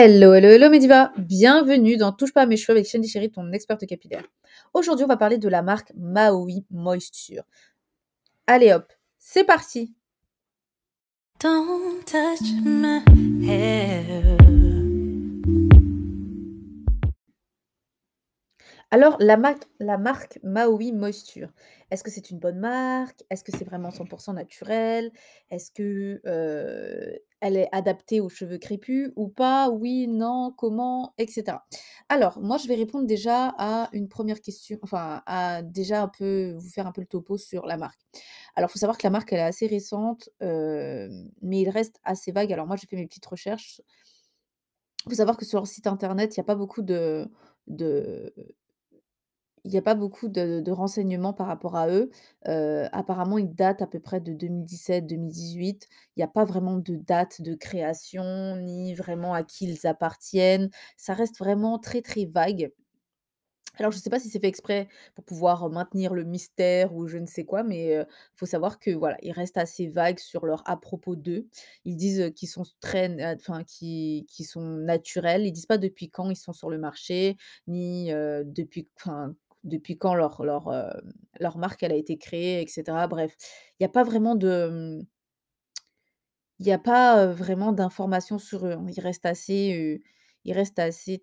Hello, 0.00 0.32
hello, 0.32 0.46
hello 0.46 0.70
Mediva, 0.70 1.12
bienvenue 1.18 1.96
dans 1.96 2.12
Touche 2.12 2.32
pas 2.32 2.42
à 2.42 2.46
mes 2.46 2.56
cheveux 2.56 2.78
avec 2.78 2.88
Shandy 2.88 3.08
Chéri, 3.08 3.32
ton 3.32 3.50
experte 3.50 3.84
capillaire. 3.84 4.22
Aujourd'hui, 4.72 5.04
on 5.04 5.08
va 5.08 5.16
parler 5.16 5.38
de 5.38 5.48
la 5.48 5.60
marque 5.60 5.92
Maui 5.96 6.64
Moisture. 6.70 7.42
Allez 8.46 8.72
hop, 8.72 8.92
c'est 9.18 9.42
parti 9.42 9.96
Don't 11.40 12.04
touch 12.04 12.48
my 12.64 13.02
hair. 13.44 14.37
Alors, 18.90 19.18
la, 19.20 19.36
marque 19.36 20.38
Maui 20.42 20.92
Moisture, 20.92 21.50
est-ce 21.90 22.02
que 22.02 22.10
c'est 22.10 22.30
une 22.30 22.38
bonne 22.38 22.58
marque? 22.58 23.22
Est-ce 23.28 23.44
que 23.44 23.52
c'est 23.52 23.64
vraiment 23.64 23.90
100% 23.90 24.32
naturel? 24.32 25.12
Est-ce 25.50 25.70
que, 25.70 26.22
elle 27.40 27.56
est 27.56 27.68
adaptée 27.70 28.20
aux 28.20 28.30
cheveux 28.30 28.56
crépus 28.56 29.12
ou 29.14 29.28
pas? 29.28 29.68
Oui, 29.68 30.08
non, 30.08 30.54
comment? 30.56 31.12
Etc. 31.18 31.58
Alors, 32.08 32.40
moi, 32.40 32.56
je 32.56 32.66
vais 32.66 32.76
répondre 32.76 33.06
déjà 33.06 33.54
à 33.58 33.90
une 33.92 34.08
première 34.08 34.40
question, 34.40 34.78
enfin, 34.82 35.22
à 35.26 35.60
déjà 35.62 36.02
un 36.02 36.08
peu 36.08 36.54
vous 36.56 36.70
faire 36.70 36.86
un 36.86 36.92
peu 36.92 37.02
le 37.02 37.06
topo 37.06 37.36
sur 37.36 37.66
la 37.66 37.76
marque. 37.76 38.00
Alors, 38.56 38.70
il 38.70 38.72
faut 38.72 38.78
savoir 38.78 38.96
que 38.96 39.06
la 39.06 39.10
marque, 39.10 39.32
elle 39.34 39.40
est 39.40 39.42
assez 39.42 39.66
récente, 39.66 40.30
mais 40.40 41.60
il 41.60 41.68
reste 41.68 42.00
assez 42.04 42.32
vague. 42.32 42.52
Alors 42.54 42.66
moi, 42.66 42.76
j'ai 42.76 42.86
fait 42.86 42.96
mes 42.96 43.06
petites 43.06 43.26
recherches. 43.26 43.82
Il 45.04 45.10
faut 45.10 45.16
savoir 45.16 45.36
que 45.36 45.44
sur 45.44 45.58
leur 45.58 45.66
site 45.66 45.86
internet, 45.86 46.36
il 46.36 46.40
n'y 46.40 46.42
a 46.42 46.46
pas 46.46 46.56
beaucoup 46.56 46.82
de 46.82 47.30
il 49.64 49.70
n'y 49.70 49.78
a 49.78 49.82
pas 49.82 49.94
beaucoup 49.94 50.28
de 50.28 50.70
renseignements 50.70 51.32
par 51.32 51.46
rapport 51.46 51.76
à 51.76 51.88
eux. 51.88 52.10
Heu, 52.46 52.84
apparemment, 52.92 53.38
ils 53.38 53.54
datent 53.54 53.82
à 53.82 53.86
peu 53.86 54.00
près 54.00 54.20
de 54.20 54.32
2017-2018. 54.32 55.88
Il 56.16 56.20
n'y 56.20 56.24
a 56.24 56.28
pas 56.28 56.44
vraiment 56.44 56.76
de 56.76 56.96
date 56.96 57.42
de 57.42 57.54
création, 57.54 58.56
ni 58.56 58.94
vraiment 58.94 59.34
à 59.34 59.42
qui 59.42 59.66
ils 59.66 59.86
appartiennent. 59.86 60.70
Ça 60.96 61.14
reste 61.14 61.38
vraiment 61.38 61.78
très, 61.78 62.02
très 62.02 62.24
vague. 62.26 62.72
Alors, 63.78 63.92
je 63.92 63.98
ne 63.98 64.02
sais 64.02 64.10
pas 64.10 64.18
si 64.18 64.28
c'est 64.28 64.40
fait 64.40 64.48
exprès 64.48 64.88
pour 65.14 65.24
pouvoir 65.24 65.70
maintenir 65.70 66.12
le 66.14 66.24
mystère 66.24 66.94
ou 66.96 67.06
je 67.06 67.16
ne 67.18 67.26
sais 67.26 67.44
quoi, 67.44 67.62
mais 67.62 67.92
il 67.92 68.06
faut 68.34 68.46
savoir 68.46 68.80
que, 68.80 68.90
voilà, 68.90 69.16
ils 69.22 69.30
restent 69.32 69.56
assez 69.58 69.86
vagues 69.88 70.18
sur 70.18 70.46
leur 70.46 70.68
à 70.68 70.76
propos 70.80 71.14
d'eux. 71.14 71.46
Ils 71.84 71.96
disent, 71.96 72.32
qu'ils 72.34 72.48
sont 72.48 72.64
très 72.80 73.08
enfin, 73.36 73.62
qui 73.64 74.26
sont 74.44 74.62
naturels. 74.62 75.46
Ils 75.46 75.52
disent 75.52 75.66
pas 75.66 75.78
depuis 75.78 76.10
quand 76.10 76.28
ils 76.30 76.36
sont 76.36 76.52
sur 76.52 76.70
le 76.70 76.78
marché, 76.78 77.36
ni, 77.68 78.10
depuis 78.10 78.88
enfin 78.96 79.34
depuis 79.64 79.98
quand 79.98 80.14
leur 80.14 80.42
leur, 80.44 80.70
leur 81.40 81.58
marque 81.58 81.82
elle 81.82 81.92
a 81.92 81.96
été 81.96 82.18
créée 82.18 82.62
et 82.62 82.66
cetera. 82.68 83.06
Bref, 83.08 83.36
il 83.80 83.82
y 83.84 83.86
a 83.86 83.88
pas 83.90 84.04
vraiment 84.04 84.34
de, 84.36 85.00
mmh, 85.00 85.06
il 86.60 86.66
y 86.66 86.72
a 86.72 86.78
pas, 86.78 87.26
vraiment 87.26 87.72
d'informations 87.72 88.38
sur 88.38 88.66
eux, 88.66 88.72
hein. 88.72 88.86
Ils 88.96 89.00
restent 89.00 89.26
assez, 89.26 90.02
ils 90.44 90.52
restent 90.52 90.78
assez 90.80 91.22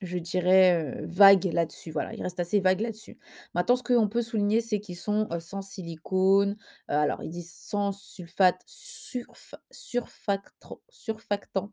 je 0.00 0.18
dirais, 0.18 1.00
vague 1.04 1.44
là-dessus, 1.52 1.90
voilà, 1.90 2.14
il 2.14 2.22
reste 2.22 2.40
assez 2.40 2.60
vague 2.60 2.80
là-dessus. 2.80 3.18
Maintenant, 3.54 3.76
ce 3.76 3.82
qu'on 3.82 4.08
peut 4.08 4.22
souligner, 4.22 4.60
c'est 4.60 4.80
qu'ils 4.80 4.96
sont, 4.96 5.28
sans 5.40 5.62
silicone, 5.62 6.56
alors 6.88 7.22
ils 7.22 7.30
disent 7.30 7.52
sans 7.52 7.92
sulfate 7.92 8.60
surfactant, 9.70 10.80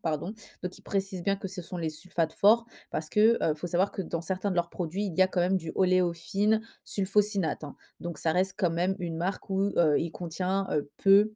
pardon, 0.02 0.34
donc 0.64 0.78
ils 0.78 0.82
précisent 0.82 1.24
bien 1.24 1.36
que 1.36 1.48
ce 1.48 1.62
sont 1.62 1.78
les 1.78 1.90
sulfates 1.90 2.34
forts 2.34 2.66
parce 2.92 3.10
que, 3.10 3.38
faut 3.56 3.68
savoir 3.68 3.92
que 3.92 4.02
dans 4.02 4.22
certains 4.22 4.50
de 4.52 4.56
leurs 4.56 4.70
produits, 4.70 5.06
il 5.06 5.16
y 5.18 5.22
a 5.22 5.28
quand 5.28 5.42
même 5.42 5.58
du 5.58 5.72
oléophine 5.76 6.62
sulfosinate, 6.84 7.64
hein, 7.64 7.76
donc 8.00 8.18
ça 8.18 8.32
reste 8.32 8.56
quand 8.58 8.72
même 8.72 8.96
une 9.00 9.18
marque 9.18 9.50
où, 9.50 9.72
il 9.98 10.12
contient, 10.12 10.68
peu 10.98 11.34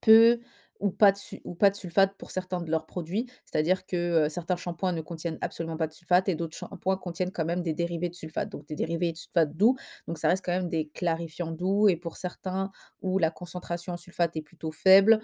peu 0.00 0.40
ou 0.80 0.90
pas 0.90 1.12
de 1.12 1.18
ou 1.44 1.54
pas 1.54 1.70
de 1.70 1.76
sulfate 1.76 2.14
pour 2.18 2.30
certains 2.30 2.60
de 2.60 2.70
leurs 2.70 2.86
produits. 2.86 3.26
C'est-à-dire 3.44 3.86
que, 3.86 4.28
certains 4.28 4.56
shampoings 4.56 4.92
ne 4.92 5.00
contiennent 5.00 5.38
absolument 5.40 5.76
pas 5.76 5.86
de 5.86 5.92
sulfate 5.92 6.28
et 6.28 6.34
d'autres 6.34 6.56
shampoings 6.56 6.96
contiennent 6.96 7.32
quand 7.32 7.44
même 7.44 7.62
des 7.62 7.74
dérivés 7.74 8.08
de 8.08 8.14
sulfate, 8.14 8.48
donc 8.50 8.66
des 8.66 8.74
dérivés 8.76 9.12
de 9.12 9.16
sulfate 9.16 9.56
doux, 9.56 9.76
donc 10.06 10.18
ça 10.18 10.28
reste 10.28 10.44
quand 10.44 10.52
même 10.52 10.68
des 10.68 10.88
clarifiants 10.88 11.52
doux 11.52 11.88
et 11.88 11.96
pour 11.96 12.16
certains 12.16 12.70
où 13.02 13.18
la 13.18 13.30
concentration 13.30 13.92
en 13.94 13.96
sulfate 13.96 14.36
est 14.36 14.42
plutôt 14.42 14.72
faible, 14.72 15.20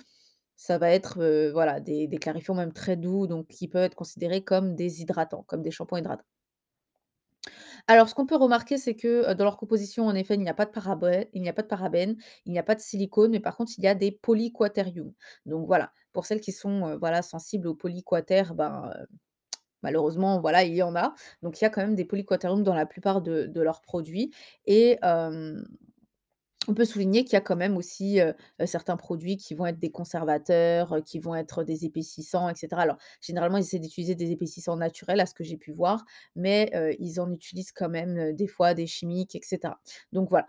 ça 0.56 0.78
va 0.78 0.90
être, 0.90 1.50
voilà, 1.52 1.80
des 1.80 2.06
des 2.08 2.18
clarifiants 2.18 2.54
même 2.54 2.72
très 2.72 2.96
doux, 2.96 3.26
donc 3.26 3.48
qui 3.48 3.68
peuvent 3.68 3.84
être 3.84 3.94
considérés 3.96 4.42
comme 4.44 4.74
des 4.76 5.02
hydratants, 5.02 5.44
comme 5.48 5.62
des 5.62 5.70
shampoings 5.70 6.00
hydratants. 6.00 6.24
Alors, 7.88 8.08
ce 8.08 8.14
qu'on 8.14 8.24
peut 8.26 8.36
remarquer, 8.36 8.78
c'est 8.78 8.94
que, 8.96 9.34
dans 9.34 9.44
leur 9.44 9.58
composition, 9.58 10.06
en 10.06 10.14
effet, 10.14 10.34
il 10.36 10.40
n'y 10.40 10.48
a 10.48 10.54
pas 10.54 10.64
de 10.64 10.70
parabè 10.70 11.28
il 11.34 11.42
n'y 11.42 11.50
a 11.50 11.52
pas 11.52 11.60
de 11.62 11.66
parabènes, 11.66 12.16
il 12.46 12.52
n'y 12.52 12.58
a 12.58 12.62
pas 12.62 12.74
de 12.74 12.80
silicone, 12.80 13.30
mais 13.30 13.40
par 13.40 13.56
contre, 13.58 13.72
il 13.76 13.84
y 13.84 13.86
a 13.88 13.94
des 13.94 14.10
polyquaterium. 14.10 15.12
Donc 15.44 15.66
voilà, 15.66 15.92
pour 16.14 16.24
celles 16.24 16.40
qui 16.40 16.52
sont, 16.52 16.96
voilà, 16.98 17.20
sensibles 17.20 17.68
aux 17.68 17.74
polyquaters, 17.74 18.54
ben, 18.54 18.90
heu, 19.02 19.06
malheureusement, 19.82 20.40
voilà, 20.40 20.64
il 20.64 20.74
y 20.74 20.82
en 20.82 20.96
a. 20.96 21.14
Donc 21.42 21.60
il 21.60 21.64
y 21.64 21.66
a 21.66 21.70
quand 21.70 21.82
même 21.82 21.94
des 21.96 22.04
polyquaterium 22.06 22.62
dans 22.64 22.74
la 22.74 22.86
plupart 22.86 23.22
de 23.22 23.46
de 23.46 23.60
leurs 23.62 23.82
produits 23.82 24.32
et 24.66 24.98
on 26.68 26.74
peut 26.74 26.84
souligner 26.84 27.24
qu'il 27.24 27.34
y 27.34 27.36
a 27.36 27.40
quand 27.40 27.56
même 27.56 27.76
aussi, 27.76 28.20
certains 28.64 28.96
produits 28.96 29.36
qui 29.36 29.54
vont 29.54 29.66
être 29.66 29.78
des 29.78 29.90
conservateurs, 29.90 31.02
qui 31.04 31.18
vont 31.18 31.34
être 31.34 31.64
des 31.64 31.84
épaississants 31.84 32.48
et 32.48 32.54
cetera. 32.54 32.82
Alors, 32.82 32.96
généralement, 33.20 33.56
ils 33.58 33.62
essaient 33.62 33.78
d'utiliser 33.78 34.14
des 34.14 34.30
épaississants 34.30 34.76
naturels 34.76 35.20
à 35.20 35.26
ce 35.26 35.34
que 35.34 35.44
j'ai 35.44 35.56
pu 35.56 35.72
voir, 35.72 36.04
mais 36.36 36.70
ils 37.00 37.20
en 37.20 37.30
utilisent 37.32 37.72
quand 37.72 37.88
même, 37.88 38.32
des 38.34 38.46
fois 38.46 38.74
des 38.74 38.86
chimiques 38.86 39.34
et 39.34 39.40
cetera. 39.42 39.80
Donc 40.12 40.30
voilà, 40.30 40.46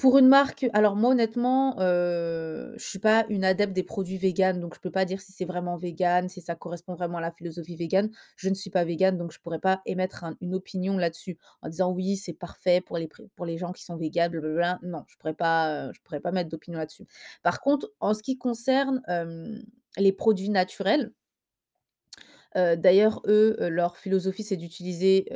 pour 0.00 0.16
une 0.18 0.28
marque 0.28 0.66
alors 0.72 0.96
moi 0.96 1.10
honnêtement, 1.10 1.76
heu, 1.78 2.72
je 2.78 2.82
suis 2.88 2.98
pas 2.98 3.26
une 3.28 3.44
adepte 3.44 3.74
des 3.74 3.82
produits 3.82 4.16
véganes, 4.16 4.58
donc 4.58 4.74
je 4.74 4.80
peux 4.80 4.90
pas 4.90 5.04
dire 5.04 5.20
si 5.20 5.30
c'est 5.32 5.44
vraiment 5.44 5.76
vegan, 5.76 6.26
si 6.30 6.40
ça 6.40 6.54
correspond 6.54 6.94
vraiment 6.94 7.18
à 7.18 7.20
la 7.20 7.30
philosophie 7.32 7.76
végane. 7.76 8.10
Je 8.36 8.48
ne 8.48 8.54
suis 8.54 8.70
pas 8.70 8.84
végane, 8.84 9.18
donc 9.18 9.30
je 9.30 9.38
pourrais 9.40 9.58
pas 9.58 9.82
émettre 9.84 10.24
un 10.24 10.36
une 10.40 10.54
opinion 10.54 10.96
là-dessus, 10.96 11.36
en 11.62 11.68
disant: 11.68 11.92
«Oui, 11.92 12.16
c'est 12.16 12.32
parfait 12.32 12.80
pour 12.80 12.96
les 13.46 13.58
gens 13.58 13.72
qui 13.72 13.84
sont 13.84 13.96
véganes, 13.96 14.30
blablabla». 14.32 14.78
Non, 14.82 15.04
je 15.06 15.16
pourrais 15.18 15.34
pas, 15.34 15.88
heu, 15.88 15.92
je 15.94 16.00
pourrais 16.02 16.20
pas 16.20 16.32
mettre 16.32 16.48
d'opinion 16.48 16.78
là-dessus. 16.78 17.06
Par 17.42 17.60
contre, 17.60 17.92
en 18.00 18.14
ce 18.14 18.22
qui 18.22 18.38
concerne, 18.38 19.02
les 19.98 20.12
produits 20.12 20.50
naturels, 20.50 21.12
heu, 22.56 22.76
d'ailleurs 22.76 23.22
eux, 23.26 23.56
heu, 23.60 23.68
leur 23.68 23.96
philosophie, 23.96 24.42
c'est 24.44 24.56
d'utiliser, 24.56 25.26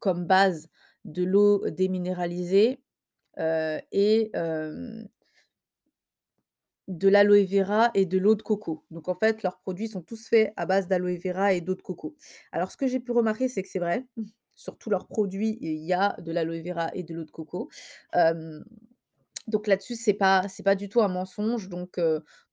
comme 0.00 0.26
base 0.26 0.68
de 1.04 1.22
l'eau 1.24 1.68
déminéralisée 1.70 2.80
et 3.38 4.30
hem 4.34 5.08
de 6.88 7.08
l'aloe 7.08 7.44
vera 7.44 7.90
et 7.94 8.06
de 8.06 8.18
l'eau 8.18 8.34
de 8.34 8.42
coco. 8.42 8.84
Donc 8.90 9.08
en 9.08 9.14
fait, 9.14 9.42
leurs 9.42 9.58
produits 9.58 9.88
sont 9.88 10.02
tous 10.02 10.28
faits 10.28 10.52
à 10.56 10.66
base 10.66 10.86
d'aloe 10.88 11.16
vera 11.16 11.52
et 11.52 11.60
d'eau 11.60 11.74
de 11.74 11.82
coco. 11.82 12.16
Alors 12.52 12.70
ce 12.70 12.76
que 12.76 12.86
j'ai 12.86 13.00
pu 13.00 13.12
remarquer, 13.12 13.48
c'est 13.48 13.62
que 13.62 13.68
c'est 13.68 13.78
vrai, 13.78 14.06
sur 14.54 14.76
tous 14.78 14.90
leurs 14.90 15.06
produits, 15.06 15.58
il 15.60 15.84
y 15.84 15.92
a 15.92 16.16
de 16.20 16.32
l'aloe 16.32 16.62
vera 16.62 16.90
et 16.94 17.02
de 17.02 17.14
l'eau 17.14 17.24
de 17.24 17.30
coco. 17.30 17.70
Donc 19.46 19.66
là-dessus, 19.66 19.94
c'est 19.94 20.14
pas 20.14 20.46
pas 20.64 20.74
du 20.74 20.88
tout 20.88 21.02
un 21.02 21.08
mensonge. 21.08 21.68
Donc 21.68 22.00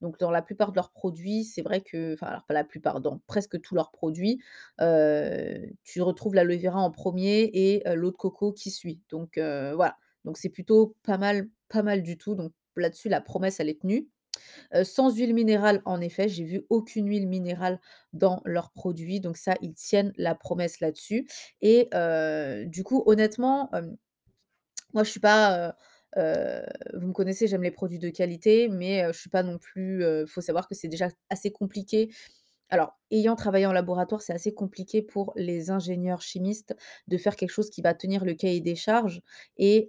donc 0.00 0.18
dans 0.18 0.30
la 0.30 0.42
plupart 0.42 0.72
de 0.72 0.76
leurs 0.76 0.90
produits, 0.92 1.44
c'est 1.44 1.62
vrai 1.62 1.80
que 1.80 2.14
enfin 2.14 2.26
alors 2.26 2.44
pas 2.44 2.54
la 2.54 2.64
plupart, 2.64 3.00
dans 3.00 3.18
presque 3.26 3.60
tous 3.60 3.74
leurs 3.74 3.90
produits, 3.90 4.42
tu 4.78 6.02
retrouves 6.02 6.34
l'aloe 6.34 6.58
vera 6.58 6.80
en 6.80 6.90
premier 6.90 7.50
et 7.54 7.82
l'eau 7.94 8.10
de 8.10 8.16
coco 8.16 8.52
qui 8.52 8.70
suit. 8.70 9.00
Donc 9.10 9.38
voilà. 9.38 9.96
Donc 10.24 10.38
c'est 10.38 10.48
plutôt 10.50 10.96
pas 11.02 11.18
mal 11.18 11.48
pas 11.68 11.82
mal 11.82 12.02
du 12.02 12.18
tout. 12.18 12.34
Donc 12.34 12.52
là-dessus, 12.76 13.08
la 13.08 13.20
promesse, 13.20 13.60
elle 13.60 13.68
est 13.68 13.80
tenue. 13.80 14.08
Sans 14.84 15.14
huile 15.14 15.34
minérale, 15.34 15.82
en 15.84 16.00
effet, 16.00 16.28
j'ai 16.28 16.44
vu 16.44 16.64
aucune 16.70 17.08
huile 17.08 17.28
minérale 17.28 17.80
dans 18.12 18.40
leurs 18.44 18.70
produits, 18.72 19.20
donc 19.20 19.36
ça, 19.36 19.54
ils 19.62 19.74
tiennent 19.74 20.12
la 20.16 20.34
promesse 20.34 20.80
là-dessus 20.80 21.28
et 21.60 21.88
du 22.66 22.84
coup, 22.84 23.02
honnêtement, 23.06 23.70
moi, 24.94 25.04
je 25.04 25.10
suis 25.10 25.20
pas, 25.20 25.74
vous 26.16 27.06
me 27.08 27.12
connaissez, 27.12 27.46
j'aime 27.46 27.62
les 27.62 27.70
produits 27.70 27.98
de 27.98 28.10
qualité, 28.10 28.68
mais 28.68 29.04
je 29.12 29.18
suis 29.18 29.30
pas 29.30 29.42
non 29.42 29.58
plus, 29.58 30.02
Il 30.04 30.26
faut 30.28 30.40
savoir 30.40 30.68
que 30.68 30.74
c'est 30.74 30.88
déjà 30.88 31.08
assez 31.30 31.50
compliqué. 31.50 32.10
Alors, 32.72 32.98
ayant 33.10 33.36
travaillé 33.36 33.66
en 33.66 33.72
laboratoire, 33.72 34.22
c'est 34.22 34.32
assez 34.32 34.54
compliqué 34.54 35.02
pour 35.02 35.34
les 35.36 35.70
ingénieurs 35.70 36.22
chimistes 36.22 36.74
de 37.06 37.18
faire 37.18 37.36
quelque 37.36 37.50
chose 37.50 37.68
qui 37.68 37.82
va 37.82 37.92
tenir 37.92 38.24
le 38.24 38.32
cahier 38.32 38.62
des 38.62 38.76
charges 38.76 39.20
et 39.58 39.86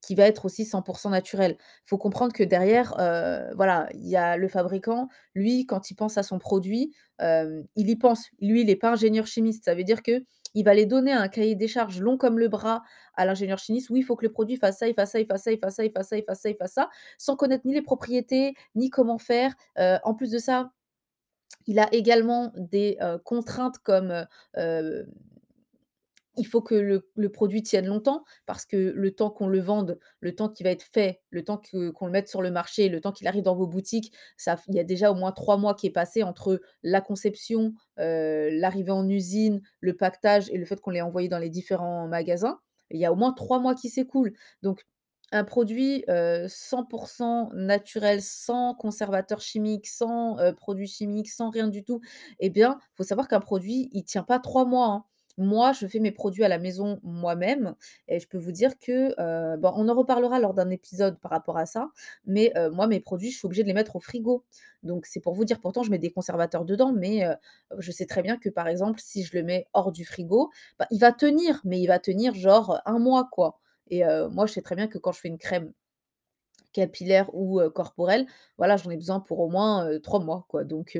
qui 0.00 0.16
va 0.16 0.24
être 0.24 0.44
aussi 0.44 0.64
100% 0.64 1.10
naturel. 1.10 1.56
Il 1.60 1.88
Faut 1.88 1.98
comprendre 1.98 2.32
que 2.32 2.42
derrière, 2.42 2.94
voilà, 3.54 3.88
il 3.94 4.08
y 4.08 4.16
a 4.16 4.36
le 4.36 4.48
fabricant, 4.48 5.06
lui, 5.36 5.64
quand 5.64 5.92
il 5.92 5.94
pense 5.94 6.18
à 6.18 6.24
son 6.24 6.40
produit, 6.40 6.92
il 7.20 7.64
y 7.76 7.94
pense. 7.94 8.26
Lui, 8.40 8.62
il 8.62 8.70
est 8.70 8.74
pas 8.74 8.90
ingénieur 8.90 9.28
chimiste. 9.28 9.64
Ça 9.66 9.76
veut 9.76 9.84
dire 9.84 10.02
que 10.02 10.24
il 10.54 10.64
va 10.64 10.72
aller 10.72 10.84
donner 10.84 11.12
un 11.12 11.28
cahier 11.28 11.54
des 11.54 11.68
charges 11.68 12.00
long 12.00 12.18
comme 12.18 12.40
le 12.40 12.48
bras 12.48 12.82
à 13.14 13.24
l'ingénieur 13.24 13.58
chimiste. 13.58 13.88
Oui, 13.88 14.00
il 14.00 14.02
faut 14.02 14.16
que 14.16 14.26
le 14.26 14.32
produit 14.32 14.56
fasse 14.56 14.78
ça, 14.78 14.88
il 14.88 14.94
fasse 14.94 15.12
ça, 15.12 15.20
il 15.20 15.28
fasse 15.28 15.44
ça, 15.44 15.52
il 15.52 15.58
fasse 15.58 15.74
ça, 15.76 15.84
il 15.84 15.92
fasse 15.92 16.08
ça, 16.40 16.50
il 16.50 16.56
fasse 16.56 16.72
ça, 16.72 16.90
sans 17.18 17.36
connaître 17.36 17.64
ni 17.64 17.72
les 17.72 17.82
propriétés, 17.82 18.54
ni 18.74 18.90
comment 18.90 19.18
faire. 19.18 19.54
En 19.76 20.14
plus 20.14 20.32
de 20.32 20.38
ça, 20.38 20.72
il 21.66 21.78
a 21.78 21.92
également 21.92 22.52
des, 22.56 22.98
contraintes 23.24 23.78
comme, 23.78 24.26
il 26.36 26.46
faut 26.46 26.62
que 26.62 26.74
le 27.14 27.28
produit 27.30 27.62
tienne 27.62 27.86
longtemps 27.86 28.24
parce 28.46 28.64
que 28.64 28.76
le 28.76 29.14
temps 29.14 29.30
qu'on 29.30 29.48
le 29.48 29.60
vende, 29.60 29.98
le 30.20 30.34
temps 30.34 30.48
qu'il 30.48 30.64
va 30.64 30.70
être 30.70 30.82
fait, 30.82 31.20
le 31.30 31.44
temps 31.44 31.60
qu'on 31.94 32.06
le 32.06 32.12
mette 32.12 32.28
sur 32.28 32.40
le 32.42 32.50
marché, 32.50 32.88
le 32.88 33.00
temps 33.00 33.12
qu'il 33.12 33.26
arrive 33.26 33.42
dans 33.42 33.54
vos 33.54 33.66
boutiques, 33.66 34.12
ça 34.36 34.56
il 34.68 34.74
y 34.74 34.80
a 34.80 34.84
déjà 34.84 35.10
au 35.10 35.14
moins 35.14 35.32
3 35.32 35.58
mois 35.58 35.74
qui 35.74 35.86
est 35.86 35.90
passé 35.90 36.22
entre 36.22 36.60
la 36.82 37.00
conception, 37.00 37.74
l'arrivée 37.96 38.92
en 38.92 39.08
usine, 39.08 39.60
le 39.80 39.96
paquetage 39.96 40.48
et 40.50 40.56
le 40.56 40.64
fait 40.64 40.80
qu'on 40.80 40.90
l'ait 40.90 41.02
envoyé 41.02 41.28
dans 41.28 41.38
les 41.38 41.50
différents 41.50 42.08
magasins. 42.08 42.58
Il 42.90 43.00
y 43.00 43.06
a 43.06 43.12
au 43.12 43.16
moins 43.16 43.32
3 43.32 43.58
mois 43.58 43.74
qui 43.74 43.88
s'écoulent. 43.88 44.34
Donc 44.62 44.84
un 45.32 45.44
produit, 45.44 46.04
heu, 46.10 46.46
100% 46.48 47.50
naturel, 47.54 48.22
sans 48.22 48.74
conservateur 48.74 49.40
chimique, 49.40 49.86
sans, 49.88 50.36
produits 50.56 50.86
chimiques, 50.88 51.30
sans 51.30 51.50
rien 51.50 51.68
du 51.68 51.84
tout, 51.84 52.00
eh 52.40 52.50
bien, 52.50 52.78
faut 52.94 53.04
savoir 53.04 53.28
qu'un 53.28 53.40
produit, 53.40 53.88
il 53.92 54.04
tient 54.04 54.22
pas 54.24 54.38
3 54.38 54.64
mois, 54.64 54.86
hein. 54.88 55.04
Moi, 55.38 55.72
je 55.72 55.86
fais 55.86 55.98
mes 55.98 56.12
produits 56.12 56.44
à 56.44 56.48
la 56.48 56.58
maison 56.58 57.00
moi-même 57.02 57.74
et 58.06 58.20
je 58.20 58.28
peux 58.28 58.36
vous 58.36 58.52
dire 58.52 58.78
que, 58.78 59.14
on 59.18 59.88
en 59.88 59.94
reparlera 59.94 60.38
lors 60.40 60.52
d'un 60.54 60.68
épisode 60.70 61.18
par 61.20 61.30
rapport 61.30 61.56
à 61.56 61.64
ça, 61.66 61.88
mais 62.26 62.52
moi, 62.72 62.86
mes 62.86 63.00
produits, 63.00 63.30
je 63.30 63.38
suis 63.38 63.46
obligée 63.46 63.62
de 63.62 63.68
les 63.68 63.72
mettre 63.74 63.96
au 63.96 64.00
frigo. 64.00 64.44
Donc 64.82 65.06
c'est 65.06 65.20
pour 65.20 65.32
vous 65.34 65.44
dire, 65.46 65.58
pourtant 65.60 65.82
je 65.82 65.90
mets 65.90 65.98
des 65.98 66.10
conservateurs 66.12 66.64
dedans, 66.66 66.92
mais 66.92 67.22
je 67.78 67.90
sais 67.92 68.04
très 68.06 68.20
bien 68.22 68.36
que, 68.36 68.50
par 68.50 68.68
exemple, 68.68 69.00
si 69.02 69.24
je 69.24 69.34
le 69.36 69.42
mets 69.42 69.66
hors 69.72 69.90
du 69.92 70.04
frigo, 70.04 70.50
bah, 70.78 70.86
il 70.90 70.98
va 71.00 71.12
tenir, 71.12 71.60
mais 71.64 71.80
il 71.80 71.86
va 71.86 71.98
tenir 71.98 72.34
genre, 72.34 72.80
un 72.84 72.98
mois, 72.98 73.28
quoi 73.32 73.58
et 73.90 74.02
moi, 74.30 74.46
je 74.46 74.52
sais 74.54 74.62
très 74.62 74.76
bien 74.76 74.88
que 74.88 74.98
quand 74.98 75.12
je 75.12 75.20
fais 75.20 75.28
une 75.28 75.38
crème 75.38 75.72
capillaire 76.72 77.28
ou 77.34 77.60
corporelle, 77.74 78.26
voilà, 78.58 78.76
j'en 78.78 78.90
ai 78.90 78.96
besoin 78.96 79.20
pour 79.20 79.40
au 79.40 79.48
moins, 79.50 79.88
3 80.02 80.20
mois, 80.20 80.46
quoi. 80.48 80.64
Donc 80.64 80.98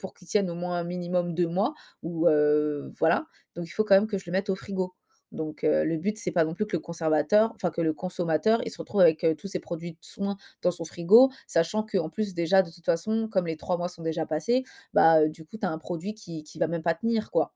pour 0.00 0.14
qu'il 0.14 0.28
tienne 0.28 0.50
au 0.50 0.54
moins 0.56 0.78
un 0.78 0.84
minimum 0.84 1.34
2 1.34 1.48
mois 1.48 1.74
ou 2.02 2.26
voilà, 2.98 3.26
donc 3.56 3.66
il 3.66 3.70
faut 3.70 3.84
quand 3.84 3.94
même 3.94 4.06
que 4.08 4.18
je 4.18 4.24
le 4.26 4.32
mette 4.32 4.50
au 4.50 4.56
frigo. 4.56 4.94
Donc 5.32 5.62
le 5.64 5.96
but, 5.98 6.18
c'est 6.18 6.30
pas 6.32 6.44
non 6.44 6.54
plus 6.54 6.66
que 6.66 6.76
le 6.76 6.80
conservateur 6.80 7.52
enfin 7.56 7.70
que 7.70 7.80
le 7.82 7.92
consommateur, 7.92 8.60
il 8.64 8.70
se 8.70 8.78
retrouve 8.78 9.00
avec, 9.02 9.26
tous 9.38 9.48
ses 9.48 9.60
produits 9.60 9.92
de 9.92 9.98
soins 10.00 10.36
dans 10.62 10.70
son 10.72 10.84
frigo, 10.84 11.30
sachant 11.48 11.82
qu'en 11.84 12.10
plus 12.10 12.34
déjà 12.34 12.62
de 12.62 12.70
toute 12.70 12.84
façon, 12.84 13.28
comme 13.30 13.46
les 13.46 13.56
3 13.56 13.76
mois 13.78 13.88
sont 13.88 14.02
déjà 14.02 14.26
passés, 14.26 14.64
bah, 14.94 15.26
du 15.28 15.44
coup, 15.44 15.58
tu 15.58 15.66
as 15.66 15.70
un 15.70 15.78
produit 15.78 16.14
qui 16.14 16.42
qui 16.44 16.58
va 16.58 16.68
même 16.68 16.82
pas 16.82 16.94
tenir, 16.94 17.30
quoi. 17.30 17.52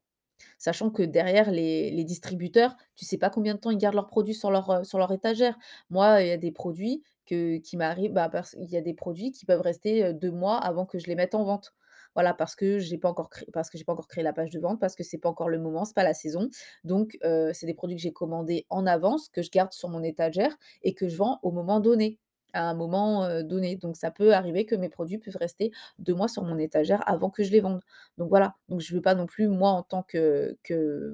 Sachant 0.59 0.91
que 0.91 1.03
derrière 1.03 1.51
les 1.51 2.05
distributeurs, 2.05 2.77
tu 2.97 3.05
sais 3.05 3.19
pas 3.19 3.31
combien 3.31 3.55
de 3.55 3.61
temps 3.61 3.71
ils 3.71 3.79
gardent 3.79 3.95
leurs 3.97 4.07
produits 4.07 4.35
sur 4.35 4.51
leur, 4.51 4.83
leur 4.95 5.13
étagère. 5.13 5.57
Moi, 5.91 6.23
il 6.23 6.29
y 6.29 6.31
a 6.33 6.37
des 6.37 6.53
produits 6.53 7.03
qui 7.27 7.77
m'arrivent 7.77 8.13
bah, 8.13 8.31
il 8.59 8.69
y 8.71 8.77
a 8.77 8.81
des 8.81 8.95
produits 8.95 9.31
qui 9.31 9.47
peuvent 9.47 9.61
rester, 9.61 10.05
heu, 10.05 10.15
2 10.15 10.31
mois 10.33 10.57
avant 10.59 10.85
que 10.87 10.99
je 10.99 11.07
les 11.07 11.15
mette 11.15 11.35
en 11.35 11.45
vente. 11.45 11.75
Voilà, 12.15 12.35
parce 12.35 12.57
que 12.57 12.79
j'ai 12.81 12.99
pas 12.99 13.09
encore 13.09 13.31
pas 13.53 13.63
encore 13.87 14.09
créé 14.09 14.25
la 14.25 14.33
page 14.33 14.51
de 14.51 14.59
vente, 14.59 14.81
parce 14.81 14.97
que 14.97 15.05
c'est 15.05 15.19
pas 15.19 15.29
encore 15.29 15.49
le 15.49 15.59
moment, 15.61 15.85
c'est 15.85 15.95
pas 15.95 16.03
la 16.03 16.15
saison. 16.15 16.49
Donc 16.83 17.17
c'est 17.53 17.67
des 17.67 17.75
produits 17.75 17.97
que 17.97 18.03
j'ai 18.03 18.13
commandés 18.13 18.67
en 18.69 18.87
avance, 18.87 19.29
que 19.29 19.43
je 19.43 19.51
garde 19.51 19.73
sur 19.73 19.89
mon 19.89 20.03
étagère 20.03 20.57
et 20.83 20.95
que 20.95 21.09
je 21.09 21.17
vends 21.17 21.39
au 21.43 21.53
moment 21.53 21.79
donné, 21.81 22.19
à 22.53 22.69
un 22.69 22.75
moment, 22.75 23.29
donné. 23.43 23.77
Donc 23.77 23.97
ça 23.97 24.11
peut 24.11 24.35
arriver 24.35 24.67
que 24.67 24.75
mes 24.75 24.89
produits 24.89 25.19
puissent 25.19 25.37
rester 25.37 25.71
2 25.99 26.15
mois 26.15 26.29
sur 26.29 26.43
mon 26.45 26.59
étagère 26.59 27.03
avant 27.09 27.31
que 27.31 27.43
je 27.45 27.51
les 27.53 27.61
vende. 27.61 27.81
Donc 28.19 28.29
voilà, 28.29 28.55
donc 28.69 28.81
je 28.81 28.95
veux 28.95 29.03
pas 29.03 29.15
non 29.15 29.27
plus, 29.27 29.49
moi, 29.49 29.71
en 29.71 29.83
tant 29.83 30.03
que 30.03 30.57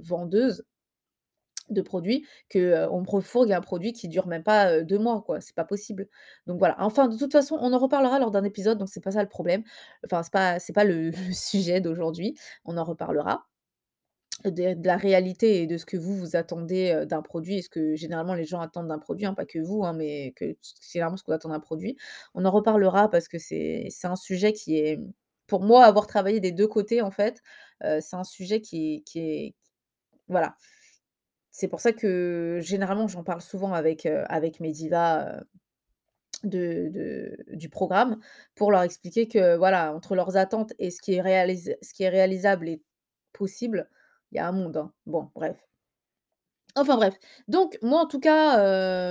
vendeuse 0.03 0.65
de 1.71 1.83
produits, 1.83 2.25
que, 2.49 2.59
heu, 2.59 2.89
on 2.93 3.01
me 3.03 3.09
refourgue 3.11 3.53
un 3.53 3.61
produit 3.61 3.93
qui 3.93 4.09
dure 4.09 4.27
même 4.29 4.43
pas, 4.45 4.73
heu, 4.79 4.85
2 4.85 4.99
mois, 4.99 5.23
quoi. 5.23 5.41
C'est 5.41 5.55
pas 5.55 5.65
possible. 5.65 6.09
Donc 6.47 6.59
voilà, 6.59 6.77
enfin, 6.81 7.09
de 7.09 7.17
toute 7.19 7.33
façon, 7.33 7.59
on 7.61 7.73
en 7.73 7.79
reparlera 7.79 8.19
lors 8.21 8.31
d'un 8.31 8.45
épisode, 8.45 8.79
donc 8.79 8.89
c'est 8.89 9.01
pas 9.03 9.11
ça 9.13 9.23
le 9.23 9.29
problème. 9.29 9.65
Enfin, 10.05 10.23
c'est 10.23 10.33
pas 10.33 10.59
pas 10.75 10.85
le 10.85 11.13
sujet 11.33 11.81
d'aujourd'hui. 11.81 12.37
On 12.65 12.77
en 12.77 12.85
reparlera 12.85 13.47
de 14.45 14.87
la 14.87 14.97
réalité 14.97 15.63
et 15.63 15.67
de 15.67 15.77
ce 15.79 15.87
que 15.87 15.97
vous, 15.97 16.15
vous 16.17 16.37
attendez, 16.37 16.93
heu, 16.95 17.07
d'un 17.07 17.23
produit 17.23 17.57
et 17.59 17.63
ce 17.63 17.69
que 17.71 17.95
généralement 17.97 18.35
les 18.35 18.45
gens 18.45 18.61
attendent 18.61 18.89
d'un 18.89 18.99
produit, 18.99 19.27
hein, 19.27 19.35
pas 19.35 19.47
que 19.47 19.59
vous, 19.59 19.85
hein, 19.85 19.93
mais 19.95 20.33
que 20.37 20.57
c'est 20.61 21.01
vraiment 21.01 21.17
ce 21.17 21.25
qu'on 21.25 21.33
attend 21.33 21.49
d'un 21.49 21.61
produit. 21.61 21.97
On 22.35 22.45
en 22.45 22.51
reparlera 22.51 23.11
parce 23.11 23.29
que 23.29 23.39
c'est 23.39 23.89
un 24.05 24.17
sujet 24.17 24.53
qui 24.53 24.79
est, 24.79 25.01
pour 25.47 25.63
moi, 25.63 25.85
avoir 25.85 26.07
travaillé 26.07 26.41
des 26.41 26.53
2 26.53 26.69
côtés, 26.69 27.01
en 27.03 27.11
fait, 27.11 27.41
heu, 27.85 27.99
c'est 28.01 28.17
un 28.17 28.25
sujet 28.25 28.61
qui 28.61 29.03
qui 29.05 29.21
est 29.21 29.55
voilà. 30.29 30.57
C'est 31.53 31.69
pour 31.69 31.81
ça 31.81 31.93
que 31.93 32.61
généralement 32.63 33.09
j'en 33.09 33.25
parle 33.25 33.41
souvent 33.43 33.73
avec, 33.75 34.07
heu, 34.07 34.25
avec 34.29 34.61
mes 34.61 34.73
divas, 34.73 35.41
de 36.45 36.89
de 36.91 37.37
du 37.57 37.69
programme 37.69 38.19
pour 38.55 38.71
leur 38.71 38.83
expliquer 38.83 39.27
que 39.29 39.57
voilà, 39.57 39.95
entre 39.95 40.15
leurs 40.15 40.37
attentes 40.37 40.73
et 40.79 40.91
ce 40.91 41.01
qui 41.01 41.15
est 41.15 41.57
ce 41.83 41.93
qui 41.95 42.03
est 42.05 42.09
réalisable 42.09 42.69
et 42.69 42.83
possible, 43.33 43.89
il 44.33 44.37
y 44.37 44.39
a 44.39 44.49
un 44.49 44.53
monde, 44.53 44.77
hein. 44.77 44.93
Bon, 45.07 45.31
bref. 45.35 45.57
Enfin 46.79 46.97
bref, 46.97 47.15
donc 47.49 47.79
moi 47.81 48.01
en 48.03 48.07
tout 48.07 48.21
cas, 48.21 48.59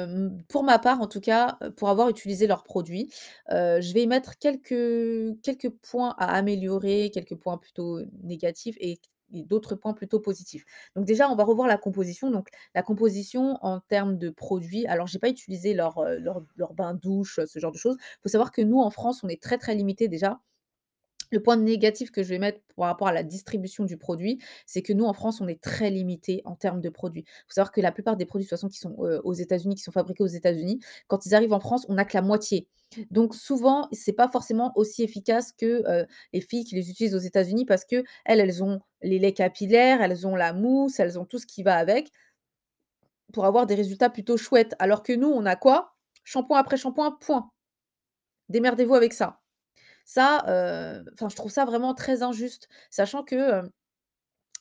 hem, 0.05 0.43
pour 0.49 0.63
ma 0.63 0.77
part 0.77 1.01
en 1.01 1.07
tout 1.07 1.19
cas, 1.19 1.57
heu, 1.63 1.71
pour 1.71 1.89
avoir 1.89 2.09
utilisé 2.09 2.45
leurs 2.45 2.61
produits, 2.63 3.11
heu, 3.51 3.81
je 3.81 3.91
vais 3.93 4.03
y 4.03 4.07
mettre 4.07 4.37
quelques 4.37 5.69
points 5.81 6.13
à 6.19 6.27
améliorer, 6.35 7.09
quelques 7.11 7.33
points 7.35 7.57
plutôt 7.57 8.01
négatifs 8.21 8.75
et 8.79 8.99
d'autres 9.31 9.73
points 9.73 9.93
plutôt 9.93 10.19
positifs. 10.19 10.63
Donc 10.95 11.05
déjà, 11.05 11.27
on 11.31 11.35
va 11.35 11.43
revoir 11.43 11.67
la 11.67 11.77
composition. 11.79 12.29
Donc 12.29 12.49
la 12.75 12.83
composition 12.83 13.57
en 13.63 13.79
termes 13.79 14.17
de 14.19 14.29
produits, 14.29 14.85
alors 14.85 15.07
j'ai 15.07 15.17
pas 15.19 15.29
utilisé 15.29 15.73
leur, 15.73 15.99
leur 16.19 16.43
leur 16.57 16.73
bain 16.75 16.93
douche, 16.93 17.39
ce 17.47 17.57
genre 17.59 17.71
de 17.71 17.77
choses. 17.79 17.97
Il 17.99 18.21
Faut 18.23 18.29
savoir 18.29 18.51
que 18.51 18.61
nous 18.61 18.79
en 18.79 18.91
France, 18.91 19.23
on 19.23 19.27
est 19.27 19.41
très, 19.41 19.57
très 19.57 19.73
limité 19.73 20.07
déjà 20.07 20.39
le 21.35 21.43
point 21.43 21.57
négatif 21.57 22.11
que 22.11 22.23
je 22.23 22.29
vais 22.29 22.39
mettre 22.39 22.59
par 22.75 22.87
rapport 22.87 23.07
à 23.07 23.13
la 23.13 23.23
distribution 23.23 23.83
du 23.85 23.97
produit, 23.97 24.39
c'est 24.65 24.81
que 24.81 24.93
nous, 24.93 25.05
en 25.05 25.13
France, 25.13 25.41
on 25.41 25.47
est 25.47 25.61
très 25.61 25.89
limité 25.91 26.41
en 26.45 26.55
termes 26.55 26.81
de 26.81 26.89
produits. 26.89 27.21
Il 27.27 27.41
faut 27.47 27.53
savoir 27.53 27.71
que 27.71 27.81
la 27.81 27.91
plupart 27.91 28.17
des 28.17 28.25
produits, 28.25 28.45
de 28.45 28.49
toute 28.49 28.57
façon, 28.57 28.69
qui 28.69 28.79
sont, 28.79 28.95
heu, 29.03 29.21
aux 29.23 29.33
États-Unis, 29.33 29.75
qui 29.75 29.83
sont 29.83 29.91
fabriqués 29.91 30.23
aux 30.23 30.27
États-Unis, 30.27 30.79
quand 31.07 31.25
ils 31.25 31.35
arrivent 31.35 31.53
en 31.53 31.59
France, 31.59 31.85
on 31.89 31.95
n'a 31.95 32.05
que 32.05 32.15
la 32.17 32.21
moitié. 32.23 32.67
Donc 33.11 33.35
souvent, 33.35 33.87
c'est 33.91 34.13
pas 34.13 34.29
forcément 34.29 34.71
aussi 34.75 35.03
efficace 35.03 35.51
que, 35.51 35.83
heu, 36.03 36.05
les 36.33 36.41
filles 36.41 36.63
qui 36.65 36.75
les 36.75 36.89
utilisent 36.89 37.15
aux 37.15 37.19
États-Unis 37.19 37.65
parce 37.65 37.85
qu'elles, 37.85 38.05
elles 38.25 38.63
ont 38.63 38.79
les 39.01 39.19
laits 39.19 39.35
capillaires, 39.35 40.01
elles 40.01 40.25
ont 40.27 40.35
la 40.35 40.53
mousse, 40.53 40.99
elles 40.99 41.19
ont 41.19 41.25
tout 41.25 41.37
ce 41.39 41.45
qui 41.45 41.63
va 41.63 41.75
avec 41.75 42.09
pour 43.33 43.45
avoir 43.45 43.65
des 43.67 43.75
résultats 43.75 44.09
plutôt 44.09 44.37
chouettes. 44.37 44.75
Alors 44.79 45.03
que 45.03 45.13
nous, 45.13 45.27
on 45.29 45.45
a 45.45 45.55
quoi? 45.55 45.95
Shampoing 46.23 46.57
après 46.57 46.77
shampoing, 46.77 47.11
point. 47.19 47.51
Démerdez-vous 48.49 48.95
avec 48.95 49.13
ça. 49.13 49.41
Ça, 50.05 50.37
enfin, 51.13 51.29
je 51.29 51.35
trouve 51.35 51.51
ça 51.51 51.65
vraiment 51.65 51.93
très 51.95 52.23
injuste, 52.23 52.69
sachant 52.91 53.23
que, 53.23 53.35
hem, 53.61 53.69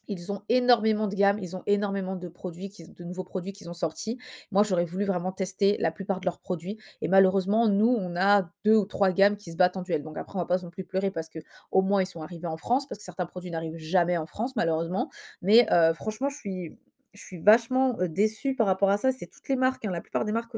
ils 0.06 0.30
ont 0.32 0.42
énormément 0.50 1.08
de 1.08 1.14
gammes, 1.14 1.38
ils 1.40 1.56
ont 1.56 1.62
énormément 1.66 2.14
de 2.16 2.28
produits 2.28 2.70
de 2.88 3.04
nouveaux 3.04 3.24
produits 3.24 3.52
qu'ils 3.54 3.70
ont 3.70 3.74
sortis. 3.74 4.18
Moi, 4.52 4.62
j'aurais 4.62 4.84
voulu 4.84 5.04
vraiment 5.06 5.32
tester 5.32 5.78
la 5.78 5.90
plupart 5.92 6.20
de 6.20 6.26
leurs 6.26 6.40
produits 6.40 6.76
et 7.00 7.08
malheureusement, 7.08 7.68
nous, 7.68 7.88
on 7.88 8.14
a 8.16 8.50
2 8.64 8.76
ou 8.76 8.84
3 8.84 9.12
gammes 9.12 9.36
qui 9.38 9.50
se 9.52 9.56
battent 9.56 9.78
en 9.78 9.82
duel. 9.82 10.02
Donc 10.02 10.18
après, 10.18 10.36
on 10.36 10.40
va 10.42 10.46
pas 10.46 10.58
non 10.58 10.68
plus 10.70 10.84
pleurer 10.84 11.10
parce 11.10 11.30
que 11.30 11.38
au 11.70 11.80
moins 11.82 12.02
ils 12.02 12.06
sont 12.06 12.20
arrivés 12.22 12.46
en 12.46 12.58
France, 12.58 12.86
parce 12.86 12.98
que 12.98 13.04
certains 13.04 13.24
produits 13.26 13.50
n'arrivent 13.50 13.78
jamais 13.78 14.18
en 14.18 14.26
France 14.26 14.54
malheureusement. 14.56 15.10
Mais 15.42 15.66
heu, 15.72 15.94
franchement, 15.94 16.28
je 16.28 16.36
suis 16.36 16.78
je 17.14 17.22
suis 17.22 17.38
vachement, 17.40 17.96
déçue 18.08 18.56
par 18.56 18.66
rapport 18.66 18.90
à 18.90 18.98
ça. 18.98 19.12
C'est 19.12 19.28
toutes 19.28 19.48
les 19.48 19.56
marques, 19.56 19.84
hein, 19.86 19.90
la 19.92 20.00
plupart 20.00 20.24
des 20.26 20.32
marques 20.32 20.56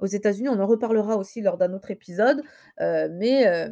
aux 0.00 0.06
États-Unis, 0.06 0.48
on 0.50 0.60
en 0.60 0.66
reparlera 0.66 1.16
aussi 1.16 1.42
lors 1.42 1.58
d'un 1.58 1.72
autre 1.74 1.90
épisode, 1.90 2.42
mais 2.78 3.68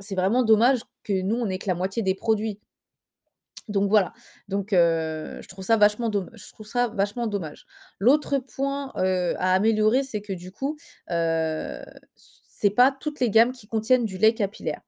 c'est 0.00 0.14
vraiment 0.16 0.42
dommage 0.44 0.80
que 1.04 1.22
nous, 1.22 1.36
on 1.36 1.48
ait 1.48 1.58
que 1.58 1.68
la 1.68 1.74
moitié 1.74 2.02
des 2.02 2.14
produits. 2.14 2.60
Donc 3.68 3.88
voilà, 3.88 4.12
donc 4.48 4.72
heu, 4.72 5.38
je 5.42 5.48
trouve 5.48 5.64
ça 5.64 5.76
vachement 5.76 6.08
dommage. 7.28 7.66
L'autre 8.00 8.38
point, 8.38 8.92
heu, 8.96 9.34
à 9.38 9.54
améliorer, 9.54 10.02
c'est 10.02 10.22
que 10.22 10.32
du 10.32 10.50
coup, 10.50 10.76
heu, 11.10 11.80
c'est 12.16 12.70
pas 12.70 12.90
toutes 12.90 13.20
les 13.20 13.30
gammes 13.30 13.52
qui 13.52 13.68
contiennent 13.68 14.04
du 14.04 14.18
lait 14.18 14.34
capillaire. 14.34 14.80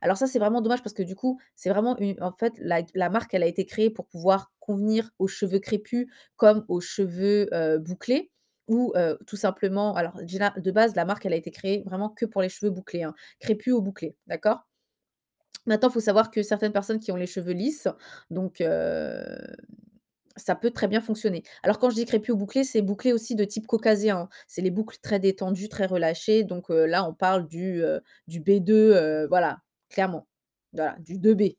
Alors 0.00 0.16
ça, 0.16 0.26
c'est 0.26 0.38
vraiment 0.38 0.62
dommage 0.62 0.82
parce 0.82 0.94
que 0.94 1.02
du 1.02 1.16
coup, 1.16 1.38
c'est 1.54 1.68
vraiment 1.70 1.96
en 2.20 2.32
fait, 2.32 2.54
la 2.58 2.80
la 2.94 3.10
marque, 3.10 3.34
elle 3.34 3.42
a 3.42 3.46
été 3.46 3.66
créée 3.66 3.90
pour 3.90 4.06
pouvoir 4.06 4.52
convenir 4.60 5.10
aux 5.18 5.28
cheveux 5.28 5.58
crépus 5.58 6.06
comme 6.36 6.64
aux 6.68 6.80
cheveux, 6.80 7.48
heu, 7.54 7.78
bouclés 7.78 8.30
ou 8.70 8.94
tout 9.26 9.36
simplement 9.36 9.94
alors 9.96 10.14
déjà, 10.22 10.50
de 10.56 10.70
base, 10.70 10.96
la 10.96 11.04
marque, 11.04 11.26
elle 11.26 11.34
a 11.34 11.36
été 11.36 11.50
créée 11.50 11.82
vraiment 11.86 12.08
que 12.10 12.24
pour 12.26 12.42
les 12.42 12.48
cheveux 12.48 12.70
bouclés, 12.70 13.02
hein, 13.02 13.14
crépus 13.40 13.74
ou 13.74 13.82
bouclés, 13.82 14.16
d'accord? 14.26 14.66
Maintenant, 15.66 15.88
il 15.88 15.92
faut 15.92 16.00
savoir 16.00 16.30
que 16.30 16.42
certaines 16.42 16.72
personnes 16.72 17.00
qui 17.00 17.12
ont 17.12 17.16
les 17.16 17.26
cheveux 17.26 17.52
lisses, 17.52 17.88
donc 18.30 18.62
ça 20.36 20.54
peut 20.54 20.70
très 20.70 20.88
bien 20.88 21.00
fonctionner. 21.00 21.42
Alors 21.62 21.78
quand 21.78 21.90
je 21.90 21.96
dis 21.96 22.04
crépus 22.06 22.34
ou 22.34 22.36
bouclés, 22.38 22.64
c'est 22.64 22.82
bouclé 22.82 23.12
aussi 23.12 23.34
de 23.34 23.44
type 23.44 23.66
caucasien, 23.66 24.18
hein. 24.18 24.28
C'est 24.48 24.62
les 24.62 24.70
boucles 24.70 24.98
très 25.02 25.18
détendues, 25.18 25.68
très 25.68 25.86
relâchées, 25.86 26.44
donc 26.44 26.66
là, 26.70 27.06
on 27.08 27.14
parle 27.14 27.46
du, 27.48 27.82
du 28.28 28.40
B2, 28.40 28.94
heu, 28.94 29.26
voilà, 29.28 29.58
clairement. 29.90 30.26
Voilà, 30.72 30.96
du 31.00 31.18
2B, 31.18 31.56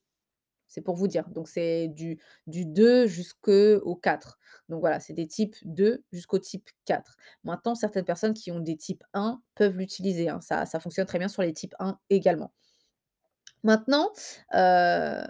c'est 0.72 0.82
pour 0.82 0.96
vous 0.96 1.08
dire. 1.08 1.30
Donc 1.30 1.48
c'est 1.50 1.90
du 1.90 2.20
du 2.48 2.66
2 2.66 3.08
jusqu'au 3.08 3.96
4. 3.98 4.40
Donc 4.70 4.82
voilà, 4.82 5.00
c'est 5.01 5.13
des 5.13 5.28
types 5.28 5.56
2 5.66 6.04
jusqu'au 6.13 6.40
type 6.40 6.70
4. 6.86 7.18
Maintenant, 7.46 7.75
certaines 7.75 8.06
personnes 8.06 8.34
qui 8.34 8.51
ont 8.51 8.60
des 8.62 8.78
types 8.78 9.04
1 9.13 9.42
peuvent 9.56 9.78
l'utiliser, 9.78 10.30
hein. 10.30 10.42
Ça 10.42 10.66
ça 10.66 10.80
fonctionne 10.80 11.08
très 11.08 11.20
bien 11.20 11.30
sur 11.30 11.44
les 11.44 11.54
types 11.54 11.75
1 11.80 12.00
également. 12.10 12.51
Maintenant, 13.63 14.12
heu, 14.56 15.24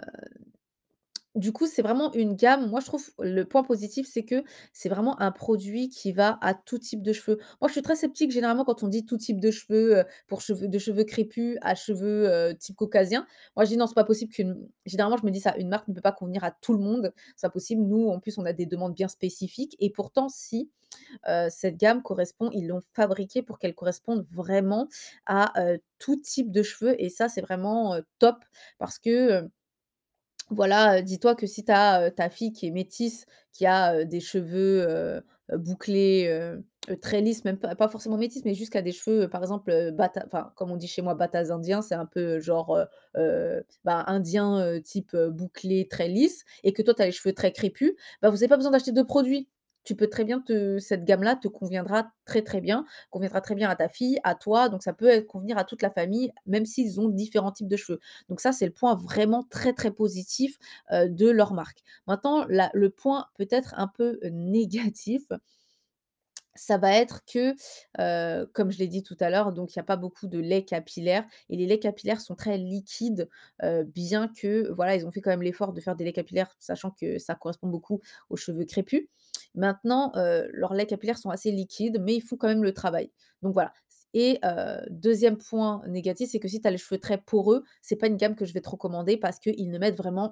Du 1.34 1.50
coup, 1.50 1.66
c'est 1.66 1.80
vraiment 1.80 2.12
une 2.12 2.34
gamme 2.36 2.68
moi 2.68 2.80
je 2.80 2.86
trouve 2.86 3.08
le 3.18 3.44
point 3.44 3.62
positif, 3.62 4.06
c'est 4.06 4.22
que 4.22 4.44
c'est 4.74 4.90
vraiment 4.90 5.18
un 5.18 5.30
produit 5.32 5.88
qui 5.88 6.12
va 6.12 6.38
à 6.42 6.52
tout 6.52 6.78
type 6.78 7.02
de 7.02 7.14
cheveux. 7.14 7.38
Moi, 7.62 7.68
je 7.68 7.72
suis 7.72 7.80
très 7.82 7.96
sceptique 7.96 8.30
généralement 8.30 8.64
quand 8.66 8.82
on 8.82 8.88
dit 8.88 9.06
tout 9.06 9.16
type 9.16 9.40
de 9.40 9.50
cheveux, 9.50 9.96
heu, 10.00 10.04
pour 10.28 10.42
cheveux 10.42 10.68
de 10.68 10.78
cheveux 10.78 11.04
crépus 11.04 11.56
à 11.62 11.74
cheveux, 11.74 12.28
heu, 12.28 12.54
type 12.58 12.76
caucasien. 12.76 13.26
Moi, 13.56 13.64
je 13.64 13.70
dis: 13.70 13.76
«Non, 13.78 13.86
c'est 13.86 13.94
pas 13.94 14.04
possible 14.04 14.30
qu'une» 14.30 14.68
généralement, 14.84 15.16
je 15.16 15.24
me 15.24 15.30
dis 15.30 15.40
ça: 15.40 15.54
«Une 15.56 15.68
marque 15.70 15.88
ne 15.88 15.94
peut 15.94 16.02
pas 16.02 16.12
convenir 16.12 16.44
à 16.44 16.50
tout 16.50 16.74
le 16.74 16.80
monde, 16.80 17.14
c'est 17.34 17.46
pas 17.46 17.50
possible». 17.50 17.80
Nous, 17.82 18.08
en 18.08 18.20
plus, 18.20 18.36
on 18.36 18.44
a 18.44 18.52
des 18.52 18.66
demandes 18.66 18.94
bien 18.94 19.08
spécifiques 19.08 19.74
et 19.80 19.88
pourtant 19.88 20.28
si, 20.28 20.70
heu, 21.28 21.48
cette 21.50 21.76
gamme 21.78 22.02
correspond 22.02 22.50
ils 22.52 22.68
l'ont 22.68 22.82
fabriquée 22.94 23.42
pour 23.42 23.58
qu'elle 23.58 23.74
corresponde 23.74 24.26
vraiment 24.32 24.88
à, 25.26 25.52
tout 26.00 26.16
type 26.16 26.50
de 26.52 26.62
cheveux 26.64 26.94
et 27.02 27.10
ça, 27.10 27.28
c'est 27.28 27.42
vraiment, 27.42 27.96
top 28.20 28.36
parce 28.78 28.98
que, 28.98 29.48
voilà, 30.52 31.02
dis-toi 31.02 31.34
que 31.34 31.46
si 31.46 31.64
tu 31.64 31.72
ta 31.72 32.30
fille 32.30 32.52
qui 32.52 32.66
est 32.66 32.70
métisse, 32.70 33.26
qui 33.52 33.66
a, 33.66 34.04
des 34.04 34.20
cheveux, 34.20 35.22
bouclés, 35.52 36.54
très 37.00 37.20
lisses, 37.20 37.44
même 37.44 37.58
pas 37.58 37.88
forcément 37.88 38.16
métisse, 38.16 38.44
mais 38.44 38.54
juste 38.54 38.72
qui 38.72 38.78
a 38.78 38.82
des 38.82 38.92
cheveux, 38.92 39.28
par 39.28 39.42
exemple, 39.42 39.72
comme 40.56 40.70
on 40.70 40.76
dit 40.76 40.88
chez 40.88 41.02
moi, 41.02 41.14
batas 41.14 41.50
indiens, 41.50 41.82
c'est 41.82 41.94
un 41.94 42.06
peu 42.06 42.40
genre, 42.40 42.78
bah, 43.84 44.04
indien, 44.06 44.80
type, 44.84 45.16
bouclé, 45.16 45.88
très 45.88 46.08
lisse 46.08 46.44
et 46.64 46.72
que 46.72 46.82
toi, 46.82 46.94
tu 46.94 47.02
as 47.02 47.06
les 47.06 47.12
cheveux 47.12 47.34
très 47.34 47.52
crépus, 47.52 47.92
bah, 48.20 48.30
vous 48.30 48.36
avez 48.36 48.48
pas 48.48 48.56
besoin 48.56 48.72
d'acheter 48.72 48.92
2 48.92 49.04
produits. 49.04 49.48
Tu 49.84 49.96
peux 49.96 50.08
très 50.08 50.24
bien 50.24 50.40
te 50.40 50.78
cette 50.78 51.04
gamme-là 51.04 51.36
te 51.36 51.48
conviendra 51.48 52.12
très, 52.24 52.42
très 52.42 52.60
bien, 52.60 52.84
conviendra 53.10 53.40
très 53.40 53.54
bien 53.54 53.68
à 53.68 53.76
ta 53.76 53.88
fille, 53.88 54.18
à 54.24 54.34
toi, 54.34 54.68
donc 54.68 54.82
ça 54.82 54.92
peut 54.92 55.22
convenir 55.22 55.58
à 55.58 55.64
toute 55.64 55.82
la 55.82 55.90
famille, 55.90 56.32
même 56.46 56.66
s'ils 56.66 57.00
ont 57.00 57.08
différents 57.08 57.52
types 57.52 57.68
de 57.68 57.76
cheveux. 57.76 58.00
Donc 58.28 58.40
ça, 58.40 58.52
c'est 58.52 58.66
le 58.66 58.72
point 58.72 58.94
vraiment 58.94 59.42
très, 59.50 59.72
très 59.72 59.90
positif, 59.90 60.58
de 60.92 61.28
leur 61.30 61.54
marque. 61.54 61.82
Maintenant 62.06 62.44
le 62.48 62.88
point 62.90 63.26
peut-être 63.36 63.74
un 63.76 63.88
peu, 63.88 64.18
négatif 64.30 65.22
ça 66.54 66.76
va 66.76 66.92
être 66.92 67.22
que, 67.24 67.54
comme 68.52 68.70
je 68.70 68.78
l'ai 68.78 68.86
dit 68.88 69.02
tout 69.02 69.16
à 69.20 69.30
l'heure, 69.30 69.52
donc 69.52 69.74
il 69.74 69.78
y 69.78 69.80
a 69.80 69.84
pas 69.84 69.96
beaucoup 69.96 70.26
de 70.26 70.38
lait 70.38 70.64
capillaire 70.64 71.24
et 71.48 71.56
les 71.56 71.66
laits 71.66 71.80
capillaires 71.80 72.20
sont 72.20 72.34
très 72.34 72.58
liquides, 72.58 73.28
bien 73.86 74.28
que, 74.28 74.70
voilà, 74.72 74.94
ils 74.96 75.06
ont 75.06 75.10
fait 75.10 75.20
quand 75.22 75.30
même 75.30 75.42
l'effort 75.42 75.72
de 75.72 75.80
faire 75.80 75.96
des 75.96 76.04
laits 76.04 76.14
capillaires, 76.14 76.54
sachant 76.58 76.90
que 76.90 77.18
ça 77.18 77.34
correspond 77.34 77.68
beaucoup 77.68 78.00
aux 78.30 78.36
cheveux 78.36 78.64
crépus. 78.66 79.08
Maintenant, 79.54 80.12
heu, 80.16 80.48
leurs 80.52 80.74
laits 80.74 80.88
capillaires 80.88 81.18
sont 81.18 81.30
assez 81.30 81.50
liquides, 81.52 81.98
mais 82.00 82.14
ils 82.16 82.20
font 82.22 82.36
quand 82.36 82.48
même 82.48 82.64
le 82.64 82.72
travail. 82.74 83.10
Donc 83.42 83.54
voilà 83.54 83.72
et 84.14 84.38
heu, 84.44 84.80
2e 84.90 85.38
point 85.38 85.82
négatif, 85.88 86.28
c'est 86.30 86.38
que 86.38 86.46
si 86.48 86.60
tu 86.60 86.68
as 86.68 86.70
les 86.70 86.76
cheveux 86.78 87.00
très 87.00 87.16
poreux, 87.18 87.64
c'est 87.80 87.96
pas 87.96 88.08
une 88.08 88.16
gamme 88.18 88.34
que 88.36 88.44
je 88.44 88.52
vais 88.52 88.60
te 88.60 88.68
recommander 88.68 89.16
parce 89.16 89.38
qu'ils 89.38 89.70
ne 89.70 89.78
mettent 89.78 89.96
vraiment 89.96 90.30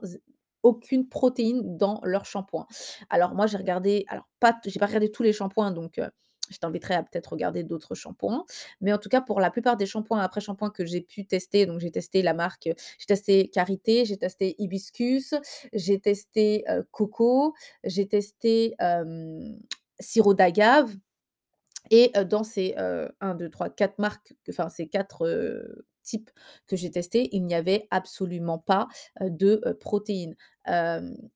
aucune 0.62 1.08
protéine 1.08 1.76
dans 1.78 2.00
leur 2.04 2.26
shampoing. 2.26 2.66
Alors 3.08 3.34
moi, 3.34 3.46
j'ai 3.46 3.56
regardé 3.56 4.04
alors 4.08 4.28
pas 4.40 4.54
j'ai 4.66 4.78
pas 4.78 4.86
regardé 4.86 5.10
tous 5.10 5.22
les 5.22 5.32
shampoings 5.32 5.70
donc 5.70 5.98
heu, 5.98 6.08
je 6.50 6.58
t'inviterai 6.58 6.94
à 6.94 7.02
peut-être 7.02 7.32
regarder 7.32 7.62
d'autres 7.64 7.94
shampoings. 7.94 8.44
Mais 8.80 8.92
en 8.92 8.98
tout 8.98 9.08
cas, 9.08 9.20
pour 9.20 9.40
la 9.40 9.50
plupart 9.50 9.76
des 9.76 9.86
shampoings 9.86 10.20
après 10.20 10.40
shampoing 10.40 10.70
que 10.70 10.84
j'ai 10.84 11.00
pu 11.00 11.26
tester, 11.26 11.66
donc 11.66 11.80
j'ai 11.80 11.90
testé 11.90 12.22
la 12.22 12.34
marque, 12.34 12.64
j'ai 12.98 13.06
testé 13.06 13.48
Karité, 13.48 14.04
j'ai 14.04 14.16
testé 14.18 14.54
Hibiscus, 14.58 15.34
j'ai 15.72 16.00
testé, 16.00 16.64
heu, 16.70 16.86
Coco, 16.92 17.54
j'ai 17.84 18.06
testé, 18.08 18.74
Sirop 20.00 20.34
d'Agave 20.34 20.94
et 21.90 22.12
heu, 22.16 22.24
dans 22.24 22.44
ces, 22.44 22.74
heu, 22.78 23.10
1-2-3-4 23.20 23.98
marques, 23.98 24.34
enfin 24.48 24.68
ces 24.68 24.88
4, 24.88 25.26
heu, 25.26 25.86
que 26.66 26.76
j'ai 26.76 26.90
testés, 26.90 27.28
il 27.32 27.44
n'y 27.44 27.54
avait 27.54 27.86
absolument 27.90 28.58
pas, 28.58 28.88
de, 29.20 29.60
protéines. 29.80 30.36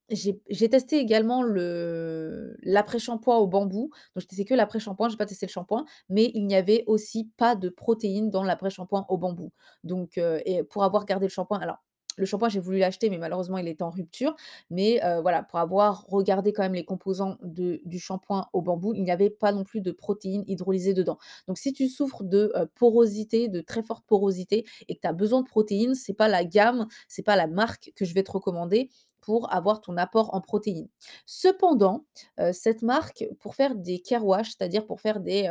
J'ai 0.09 0.69
testé 0.69 0.97
également 0.99 1.43
le 1.43 2.55
l'après-shampoing 2.63 3.37
au 3.37 3.47
bambou, 3.47 3.89
donc 4.15 4.21
j'ai 4.21 4.27
testé 4.27 4.45
que 4.45 4.53
l'après-shampoing, 4.53 5.09
j'ai 5.09 5.17
pas 5.17 5.25
testé 5.25 5.45
le 5.45 5.51
shampoing, 5.51 5.85
mais 6.09 6.31
il 6.33 6.45
n'y 6.47 6.55
avait 6.55 6.83
aussi 6.87 7.29
pas 7.37 7.55
de 7.55 7.69
protéines 7.69 8.29
dans 8.29 8.43
l'après-shampoing 8.43 9.05
au 9.09 9.17
bambou. 9.17 9.51
Donc 9.83 10.17
et 10.17 10.63
pour 10.63 10.83
avoir 10.83 11.05
gardé 11.05 11.25
le 11.25 11.31
shampoing 11.31 11.59
alors 11.59 11.83
le 12.15 12.25
shampoing, 12.25 12.49
j'ai 12.49 12.59
voulu 12.59 12.77
l'acheter, 12.79 13.09
mais 13.09 13.17
malheureusement, 13.17 13.57
il 13.57 13.67
était 13.67 13.83
en 13.83 13.89
rupture. 13.89 14.35
Mais 14.69 14.99
heu, 15.03 15.21
voilà, 15.21 15.43
pour 15.43 15.59
avoir 15.59 16.05
regardé 16.07 16.53
quand 16.53 16.63
même 16.63 16.73
les 16.73 16.85
composants 16.85 17.37
du 17.43 17.99
shampoing 17.99 18.47
au 18.53 18.61
bambou, 18.61 18.93
il 18.93 19.03
n'y 19.03 19.11
avait 19.11 19.29
pas 19.29 19.51
non 19.51 19.63
plus 19.63 19.81
de 19.81 19.91
protéines 19.91 20.43
hydrolysées 20.47 20.93
dedans. 20.93 21.17
Donc 21.47 21.57
si 21.57 21.73
tu 21.73 21.87
souffres 21.89 22.23
de, 22.23 22.51
heu, 22.55 22.67
porosité, 22.75 23.47
de 23.49 23.61
très 23.61 23.83
forte 23.83 24.05
porosité 24.07 24.65
et 24.87 24.95
que 24.95 25.01
tu 25.01 25.07
as 25.07 25.13
besoin 25.13 25.41
de 25.41 25.47
protéines, 25.47 25.95
c'est 25.95 26.13
pas 26.13 26.27
la 26.27 26.43
gamme, 26.45 26.87
c'est 27.07 27.23
pas 27.23 27.35
la 27.35 27.47
marque 27.47 27.91
que 27.95 28.05
je 28.05 28.13
vais 28.13 28.23
te 28.23 28.31
recommander 28.31 28.89
pour 29.21 29.51
avoir 29.53 29.81
ton 29.81 29.97
apport 29.97 30.33
en 30.35 30.41
protéines. 30.41 30.87
Cependant, 31.25 32.05
heu, 32.39 32.51
cette 32.53 32.81
marque, 32.81 33.25
pour 33.39 33.55
faire 33.55 33.75
des 33.75 33.99
care 33.99 34.25
wash, 34.25 34.49
c'est-à-dire 34.51 34.85
pour 34.85 35.01
faire 35.01 35.19
des, 35.19 35.49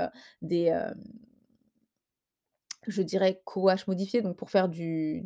je 2.90 3.02
dirais 3.02 3.40
co-wash 3.44 3.86
modifié, 3.86 4.22
donc 4.22 4.36
pour 4.36 4.50
faire 4.50 4.68
du 4.68 5.22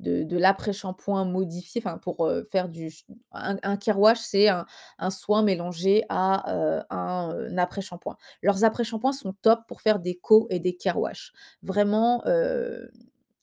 de 0.00 0.36
l'après-shampoing 0.36 1.24
modifié, 1.24 1.80
enfin 1.84 1.98
pour, 1.98 2.30
faire 2.50 2.68
du 2.68 2.90
un 3.32 3.56
un 3.62 3.78
wash, 3.94 4.20
c'est 4.20 4.48
un 4.48 5.10
soin 5.10 5.42
mélangé 5.42 6.04
à, 6.08 6.84
un, 6.90 7.58
après-shampoing. 7.58 8.16
Leurs 8.42 8.64
après-shampoings 8.64 9.12
sont 9.12 9.34
top 9.42 9.60
pour 9.66 9.80
faire 9.80 9.98
des 9.98 10.16
co 10.16 10.46
et 10.50 10.60
des 10.60 10.76
care 10.76 10.98
wash. 10.98 11.32
Vraiment, 11.62 12.22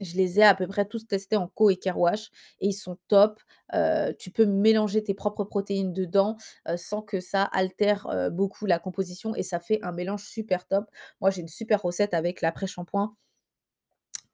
je 0.01 0.15
les 0.17 0.39
ai 0.39 0.43
à 0.43 0.55
peu 0.55 0.67
près 0.67 0.85
tous 0.85 1.07
testés 1.07 1.37
en 1.37 1.47
co 1.47 1.69
et 1.69 1.77
care 1.77 1.99
wash 1.99 2.29
et 2.59 2.67
ils 2.67 2.73
sont 2.73 2.97
top. 3.07 3.41
Tu 4.19 4.31
peux 4.31 4.45
mélanger 4.45 5.03
tes 5.03 5.13
propres 5.13 5.43
protéines 5.43 5.93
dedans, 5.93 6.37
sans 6.77 7.01
que 7.01 7.19
ça 7.19 7.43
altère, 7.43 8.29
beaucoup 8.31 8.65
la 8.65 8.79
composition 8.79 9.35
et 9.35 9.43
ça 9.43 9.59
fait 9.59 9.79
un 9.83 9.91
mélange 9.91 10.23
super 10.23 10.67
top. 10.67 10.85
Moi, 11.21 11.29
j'ai 11.29 11.41
une 11.41 11.47
super 11.47 11.81
recette 11.81 12.13
avec 12.13 12.41
l'après-shampoing 12.41 13.15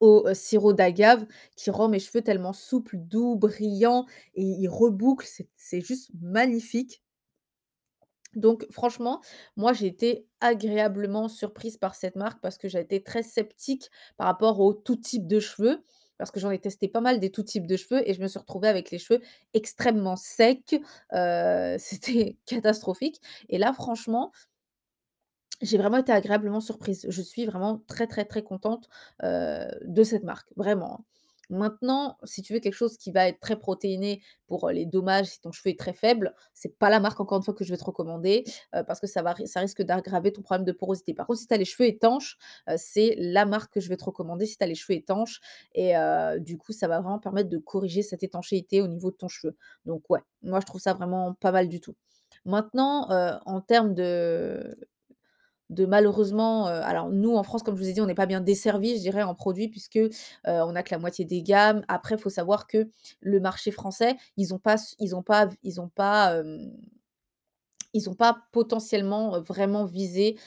au, 0.02 0.26
heu, 0.28 0.34
sirop 0.34 0.72
d'agave 0.74 1.26
qui 1.56 1.70
rend 1.70 1.88
mes 1.88 1.98
cheveux 2.00 2.22
tellement 2.22 2.52
souples, 2.52 2.96
doux, 2.98 3.36
brillants 3.36 4.06
et 4.34 4.42
ils 4.44 4.68
rebouclent, 4.68 5.28
c'est 5.56 5.80
juste 5.80 6.10
magnifique. 6.20 7.02
Donc 8.34 8.66
franchement, 8.70 9.20
moi 9.56 9.72
j'ai 9.74 9.86
été 9.86 10.26
agréablement 10.40 11.28
surprise 11.28 11.76
par 11.76 11.94
cette 11.94 12.16
marque 12.16 12.40
parce 12.40 12.56
que 12.56 12.66
j'ai 12.68 12.80
été 12.80 13.02
très 13.02 13.22
sceptique 13.22 13.90
par 14.16 14.26
rapport 14.26 14.60
au 14.60 14.72
tout 14.72 14.96
type 14.96 15.26
de 15.26 15.38
cheveux, 15.38 15.82
parce 16.16 16.30
que 16.30 16.40
j'en 16.40 16.50
ai 16.50 16.58
testé 16.58 16.88
pas 16.88 17.02
mal 17.02 17.20
des 17.20 17.30
tout 17.30 17.42
types 17.42 17.66
de 17.66 17.76
cheveux 17.76 18.08
et 18.08 18.14
je 18.14 18.22
me 18.22 18.28
suis 18.28 18.38
retrouvée 18.38 18.68
avec 18.68 18.90
les 18.90 18.98
cheveux 18.98 19.20
extrêmement 19.52 20.16
secs, 20.16 20.80
heu, 21.12 21.76
c'était 21.78 22.38
catastrophique 22.46 23.20
et 23.50 23.58
là 23.58 23.72
franchement 23.74 24.32
j'ai 25.62 25.78
vraiment 25.78 25.98
été 25.98 26.12
agréablement 26.12 26.60
surprise. 26.60 27.06
Je 27.08 27.22
suis 27.22 27.46
vraiment 27.46 27.82
très, 27.86 28.06
très, 28.06 28.24
très 28.24 28.42
contente, 28.42 28.88
de 29.22 30.02
cette 30.04 30.24
marque, 30.24 30.48
vraiment, 30.56 31.00
hein. 31.00 31.04
Maintenant, 31.50 32.16
si 32.24 32.40
tu 32.40 32.54
veux 32.54 32.60
quelque 32.60 32.72
chose 32.72 32.96
qui 32.96 33.10
va 33.10 33.28
être 33.28 33.38
très 33.38 33.56
protéiné 33.56 34.22
pour, 34.46 34.70
les 34.70 34.86
dommages, 34.86 35.26
si 35.26 35.40
ton 35.40 35.52
cheveu 35.52 35.68
est 35.70 35.78
très 35.78 35.92
faible, 35.92 36.34
c'est 36.54 36.78
pas 36.78 36.88
la 36.88 36.98
marque 36.98 37.20
encore 37.20 37.36
une 37.36 37.44
fois 37.44 37.52
que 37.52 37.62
je 37.62 37.70
vais 37.70 37.76
te 37.76 37.84
recommander, 37.84 38.44
parce 38.86 39.00
que 39.00 39.06
ça 39.06 39.20
va 39.20 39.34
ça 39.44 39.60
risque 39.60 39.82
d'aggraver 39.82 40.32
ton 40.32 40.40
problème 40.40 40.64
de 40.64 40.72
porosité. 40.72 41.12
Par 41.12 41.26
contre, 41.26 41.40
si 41.40 41.46
tu 41.46 41.52
as 41.52 41.58
les 41.58 41.66
cheveux 41.66 41.86
étanches, 41.86 42.38
c'est 42.76 43.16
la 43.18 43.44
marque 43.44 43.74
que 43.74 43.80
je 43.80 43.90
vais 43.90 43.98
te 43.98 44.04
recommander 44.04 44.46
si 44.46 44.56
tu 44.56 44.64
as 44.64 44.66
les 44.66 44.74
cheveux 44.74 44.96
étanches 44.96 45.42
et 45.74 45.92
du 46.38 46.56
coup, 46.56 46.72
ça 46.72 46.88
va 46.88 47.00
vraiment 47.00 47.18
permettre 47.18 47.50
de 47.50 47.58
corriger 47.58 48.02
cette 48.02 48.22
étanchéité 48.22 48.80
au 48.80 48.86
niveau 48.86 49.10
de 49.10 49.16
ton 49.16 49.28
cheveu. 49.28 49.54
Donc 49.84 50.08
ouais, 50.08 50.20
moi 50.42 50.60
je 50.60 50.64
trouve 50.64 50.80
ça 50.80 50.94
vraiment 50.94 51.34
pas 51.34 51.52
mal 51.52 51.68
du 51.68 51.80
tout. 51.80 51.96
Maintenant, 52.46 53.08
en 53.44 53.60
termes 53.60 53.92
de 53.92 54.74
malheureusement, 55.80 56.68
heu, 56.68 56.72
alors 56.84 57.10
nous 57.10 57.34
en 57.36 57.42
France, 57.42 57.62
comme 57.62 57.76
je 57.76 57.82
vous 57.82 57.88
ai 57.88 57.92
dit, 57.92 58.00
on 58.00 58.06
n'est 58.06 58.14
pas 58.14 58.26
bien 58.26 58.40
desservis, 58.40 58.96
je 58.96 59.00
dirais, 59.02 59.22
en 59.22 59.34
produits 59.34 59.68
puisque, 59.68 59.96
heu, 59.96 60.10
on 60.46 60.74
a 60.76 60.82
que 60.82 60.90
la 60.94 60.98
moitié 60.98 61.24
des 61.24 61.42
gammes. 61.42 61.84
Après, 61.88 62.14
il 62.16 62.20
faut 62.20 62.30
savoir 62.30 62.66
que 62.66 62.88
le 63.20 63.40
marché 63.40 63.70
français, 63.70 64.16
ils 64.36 64.54
ont 64.54 64.58
pas 64.58 64.76
ils 64.98 65.14
pas 65.22 65.48
pas, 68.14 68.38
potentiellement, 68.52 69.36
heu, 69.36 69.40
vraiment 69.40 69.84
visé, 69.84 70.38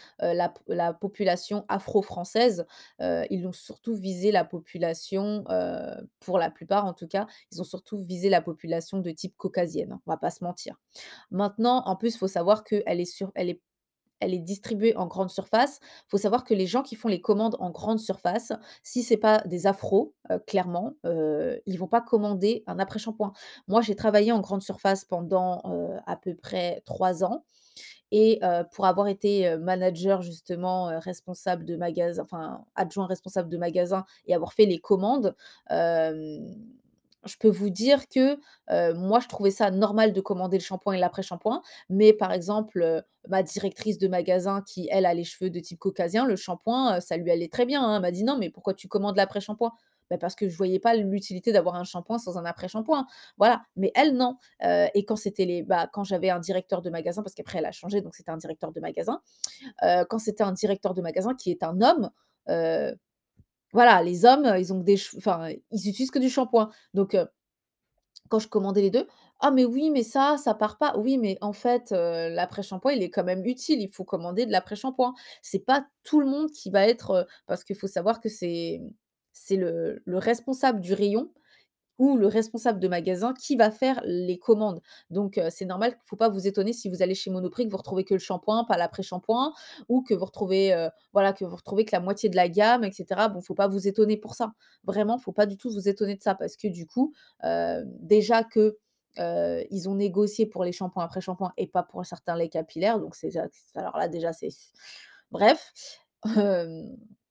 la 0.68 0.94
population 0.94 1.66
afro-française. 1.68 2.66
Ils 3.00 3.46
ont 3.48 3.52
surtout 3.52 3.94
visé 3.96 4.32
la 4.32 4.44
population, 4.46 5.44
pour 6.20 6.40
la 6.40 6.50
plupart 6.50 6.86
en 6.86 6.94
tout 6.94 7.08
cas, 7.08 7.28
ils 7.52 7.62
ont 7.62 7.64
surtout 7.64 7.98
visé 8.00 8.30
la 8.30 8.42
population 8.42 9.00
de 9.00 9.12
type 9.12 9.36
caucasienne, 9.38 9.92
hein, 9.94 10.02
on 10.08 10.12
va 10.12 10.18
pas 10.18 10.32
se 10.32 10.44
mentir. 10.44 10.76
Maintenant, 11.32 11.84
en 11.88 11.96
plus, 11.98 12.16
il 12.16 12.20
faut 12.20 12.28
savoir 12.30 12.64
qu'elle 12.64 13.02
est 13.02 13.06
sur 13.06 13.32
elle 13.36 13.50
est 13.50 13.62
elle 14.20 14.34
est 14.34 14.40
distribuée 14.40 14.96
en 14.96 15.08
grande 15.08 15.30
surface. 15.30 15.80
Il 15.84 16.10
Faut 16.10 16.18
savoir 16.18 16.44
que 16.44 16.54
les 16.54 16.68
gens 16.68 16.84
qui 16.84 16.96
font 16.96 17.08
les 17.10 17.22
commandes 17.22 17.56
en 17.60 17.70
grande 17.72 18.00
surface, 18.00 18.52
si 18.84 19.04
c'est 19.04 19.18
pas 19.18 19.40
des 19.46 19.68
afros, 19.68 20.14
heu, 20.32 20.40
clairement, 20.48 20.94
heu, 21.06 21.62
ils 21.66 21.78
vont 21.80 21.88
pas 21.88 22.02
commander 22.02 22.64
un 22.68 22.80
après-shampoing. 22.80 23.34
Moi, 23.68 23.82
j'ai 23.82 23.96
travaillé 23.96 24.32
en 24.32 24.40
grande 24.42 24.62
surface 24.64 25.06
pendant, 25.06 25.62
heu, 25.66 25.98
à 26.08 26.16
peu 26.16 26.36
près 26.36 26.82
3 26.86 27.24
ans 27.24 27.46
et 28.12 28.40
heu, 28.44 28.64
pour 28.72 28.86
avoir 28.86 29.08
été, 29.08 29.56
manager 29.58 30.22
justement, 30.22 31.00
responsable 31.00 31.66
de 31.66 31.76
magasin 31.78 32.24
enfin 32.24 32.66
adjoint 32.76 33.08
responsable 33.08 33.50
de 33.50 33.58
magasin 33.58 34.06
et 34.28 34.36
avoir 34.36 34.54
fait 34.54 34.66
les 34.66 34.80
commandes, 34.80 35.36
je 37.26 37.36
peux 37.38 37.50
vous 37.50 37.70
dire 37.70 38.08
que, 38.08 38.38
moi, 38.94 39.20
je 39.20 39.28
trouvais 39.28 39.52
ça 39.52 39.72
normal 39.72 40.14
de 40.14 40.22
commander 40.22 40.58
le 40.58 40.64
shampoing 40.64 40.94
et 40.94 41.00
l'après-shampoing, 41.00 41.62
mais 41.90 42.14
par 42.14 42.32
exemple, 42.32 43.04
ma 43.28 43.44
directrice 43.44 43.98
de 43.98 44.08
magasin 44.08 44.62
qui, 44.66 44.88
elle, 44.92 45.06
a 45.06 45.14
les 45.14 45.24
cheveux 45.24 45.50
de 45.50 45.60
type 45.60 45.80
caucasien, 45.80 46.26
le 46.26 46.36
shampoing, 46.36 47.00
ça 47.02 47.18
lui 47.18 47.32
allait 47.32 47.48
très 47.50 47.66
bien, 47.66 47.84
hein. 47.84 47.96
Elle 47.98 48.02
m'a 48.02 48.12
dit: 48.12 48.24
«Non, 48.24 48.38
mais 48.38 48.50
pourquoi 48.50 48.74
tu 48.74 48.88
commandes 48.88 49.18
l'après-shampoing?» 49.18 49.72
bah, 50.10 50.18
parce 50.20 50.36
que 50.36 50.48
je 50.48 50.56
voyais 50.56 50.80
pas 50.80 50.96
l'utilité 50.96 51.52
d'avoir 51.52 51.76
un 51.76 51.84
shampoing 51.84 52.20
sans 52.20 52.38
un 52.38 52.46
après-shampoing. 52.46 53.08
Voilà, 53.38 53.64
mais 53.76 53.92
elle, 53.96 54.16
non, 54.16 54.38
et 54.62 55.04
quand 55.06 55.16
c'était 55.16 55.46
les 55.46 55.64
bah, 55.64 55.90
quand 55.92 56.04
j'avais 56.04 56.30
un 56.30 56.40
directeur 56.40 56.82
de 56.82 56.90
magasin, 56.90 57.24
parce 57.24 57.34
qu'après 57.34 57.60
elle 57.60 57.66
a 57.66 57.72
changé, 57.72 58.02
donc 58.02 58.16
c'était 58.16 58.32
un 58.32 58.38
directeur 58.38 58.72
de 58.72 58.80
magasin, 58.80 59.22
quand 60.10 60.20
c'était 60.20 60.44
un 60.44 60.52
directeur 60.52 60.94
de 60.94 61.02
magasin 61.02 61.34
qui 61.36 61.52
est 61.52 61.64
un 61.64 61.82
homme, 61.82 62.12
voilà, 63.76 64.04
les 64.04 64.26
hommes, 64.26 64.56
ils 64.60 64.74
ont 64.74 64.80
des 64.82 64.98
enfin, 65.20 65.50
ils 65.72 65.90
utilisent 65.90 66.12
que 66.12 66.20
du 66.20 66.30
shampoing, 66.32 66.72
donc 66.96 67.16
heu 67.16 67.28
quand 68.30 68.40
je 68.40 68.48
commandais 68.48 68.82
les 68.82 68.90
2: 68.92 69.08
«Ah 69.40 69.52
mais 69.52 69.66
oui, 69.66 69.90
mais 69.92 70.04
ça, 70.04 70.38
ça 70.38 70.54
part 70.56 70.78
pas». 70.78 70.96
Oui, 70.98 71.18
mais 71.18 71.38
en 71.42 71.54
fait, 71.54 71.92
heu, 71.92 72.30
l'après-shampoing, 72.30 72.94
il 72.94 73.04
est 73.04 73.10
quand 73.10 73.24
même 73.24 73.46
utile, 73.46 73.82
il 73.82 73.90
faut 73.90 74.04
commander 74.06 74.46
de 74.46 74.52
l'après-shampoing. 74.52 75.14
C'est 75.42 75.60
pas 75.66 75.86
tout 76.04 76.20
le 76.20 76.26
monde 76.28 76.50
qui 76.52 76.70
va 76.72 76.88
être, 76.88 77.28
parce 77.46 77.64
qu'il 77.64 77.76
faut 77.76 77.88
savoir 77.88 78.22
que 78.22 78.30
c'est, 78.30 78.82
le 79.52 80.02
responsable 80.18 80.82
du 80.82 80.94
rayon 80.94 81.32
ou 81.98 82.18
le 82.18 82.28
responsable 82.28 82.80
de 82.80 82.88
magasin 82.88 83.34
qui 83.34 83.56
va 83.56 83.72
faire 83.72 84.02
les 84.06 84.38
commandes. 84.38 84.82
Donc 85.10 85.40
c'est 85.50 85.66
normal, 85.66 85.96
faut 86.06 86.16
pas 86.16 86.30
vous 86.30 86.48
étonner 86.48 86.74
si 86.74 86.90
vous 86.90 87.02
allez 87.02 87.16
chez 87.16 87.32
Monoprix 87.32 87.66
que 87.66 87.72
vous 87.72 87.78
retrouvez 87.78 88.04
que 88.04 88.14
le 88.14 88.20
shampoing, 88.20 88.66
pas 88.66 88.78
l'après-shampoing 88.78 89.54
ou 89.90 90.02
que 90.02 90.14
vous 90.14 90.26
retrouvez, 90.26 90.90
voilà, 91.14 91.34
que 91.34 91.46
vous 91.46 91.56
retrouvez 91.56 91.86
que 91.86 91.96
la 91.96 92.00
moitié 92.02 92.30
de 92.30 92.36
la 92.36 92.50
gamme 92.50 92.84
et 92.84 92.92
cetera. 92.92 93.30
Bon, 93.30 93.42
faut 93.42 93.56
pas 93.56 93.68
vous 93.68 93.88
étonner 93.88 94.18
pour 94.18 94.36
ça. 94.36 94.54
Vraiment, 94.84 95.18
faut 95.18 95.32
pas 95.32 95.46
du 95.46 95.58
tout 95.58 95.70
vous 95.70 95.88
étonner 95.88 96.16
de 96.16 96.22
ça 96.22 96.36
parce 96.36 96.56
que 96.58 96.68
du 96.68 96.86
coup, 96.86 97.14
déjà 97.86 98.44
que, 98.44 98.78
ils 99.18 99.88
ont 99.88 99.96
négocié 99.96 100.46
pour 100.46 100.64
les 100.66 100.74
shampoings 100.74 101.04
après-shampoing 101.06 101.54
et 101.58 101.68
pas 101.68 101.84
pour 101.84 102.06
certains 102.06 102.36
laits 102.36 102.52
capillaires, 102.52 103.00
donc 103.00 103.16
c'est 103.16 103.32
alors 103.76 103.98
là 103.98 104.10
déjà 104.10 104.34
c'est 104.34 104.50
bref, 105.32 105.72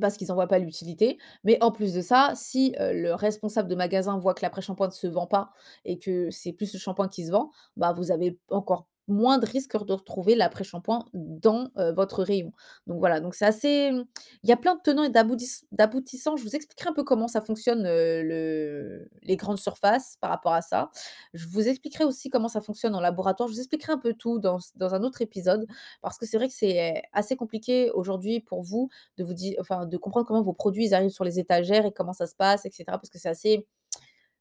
parce 0.00 0.16
qu'ils 0.16 0.30
en 0.32 0.34
voient 0.34 0.48
pas 0.48 0.58
l'utilité. 0.58 1.18
Mais 1.44 1.58
en 1.62 1.72
plus 1.72 1.94
de 1.94 2.00
ça, 2.00 2.32
si, 2.34 2.74
le 2.78 3.12
responsable 3.12 3.68
de 3.68 3.74
magasin 3.74 4.18
voit 4.18 4.34
que 4.34 4.42
l'après-shampoing 4.42 4.88
ne 4.88 4.92
se 4.92 5.06
vend 5.06 5.26
pas 5.26 5.50
et 5.84 5.98
que 5.98 6.30
c'est 6.30 6.52
plus 6.52 6.72
le 6.72 6.78
shampoing 6.78 7.08
qui 7.08 7.26
se 7.26 7.32
vend, 7.32 7.50
bah, 7.76 7.92
vous 7.92 8.10
avez 8.10 8.38
encore 8.50 8.86
moins 9.08 9.38
de 9.38 9.46
risques 9.46 9.76
de 9.86 9.92
retrouver 9.92 10.34
l'après-shampoing 10.34 11.04
dans, 11.14 11.70
votre 11.96 12.22
rayon. 12.22 12.52
Donc 12.86 12.98
voilà, 12.98 13.20
donc 13.20 13.34
c'est 13.34 13.44
assez, 13.44 13.90
mmh, 13.90 14.04
il 14.42 14.48
y 14.48 14.52
a 14.52 14.56
plein 14.56 14.74
de 14.74 14.80
tenants 14.82 15.04
et 15.04 15.10
d'aboutis 15.10 15.64
d'aboutissants. 15.72 16.36
Je 16.36 16.44
vous 16.44 16.54
expliquerai 16.54 16.90
un 16.90 16.92
peu 16.92 17.04
comment 17.04 17.28
ça 17.28 17.40
fonctionne, 17.40 17.84
les 17.84 19.36
grandes 19.36 19.58
surfaces 19.58 20.16
par 20.20 20.30
rapport 20.30 20.52
à 20.52 20.62
ça. 20.62 20.90
Je 21.34 21.46
vous 21.48 21.68
expliquerai 21.68 22.04
aussi 22.04 22.30
comment 22.30 22.48
ça 22.48 22.60
fonctionne 22.60 22.94
en 22.94 23.00
laboratoire. 23.00 23.48
Je 23.48 23.54
vous 23.54 23.60
expliquerai 23.60 23.92
un 23.92 23.98
peu 23.98 24.14
tout 24.14 24.38
dans 24.38 24.58
dans 24.76 24.94
un 24.94 25.02
autre 25.02 25.22
épisode 25.22 25.66
parce 26.02 26.18
que 26.18 26.26
c'est 26.26 26.36
vrai 26.36 26.48
que 26.48 26.54
c'est 26.54 27.02
assez 27.12 27.36
compliqué 27.36 27.90
aujourd'hui 27.92 28.40
pour 28.40 28.62
vous 28.62 28.88
de 29.16 29.24
vous 29.24 29.34
dire, 29.34 29.56
enfin, 29.60 29.86
de 29.86 29.96
comprendre 29.96 30.26
comment 30.26 30.42
vos 30.42 30.52
produits, 30.52 30.94
arrivent 30.94 31.10
sur 31.10 31.24
les 31.24 31.38
étagères 31.38 31.86
et 31.86 31.92
comment 31.92 32.12
ça 32.12 32.26
se 32.26 32.34
passe 32.34 32.66
et 32.66 32.70
cetera. 32.70 32.98
Parce 32.98 33.10
que 33.10 33.18
c'est 33.18 33.28
assez 33.28 33.66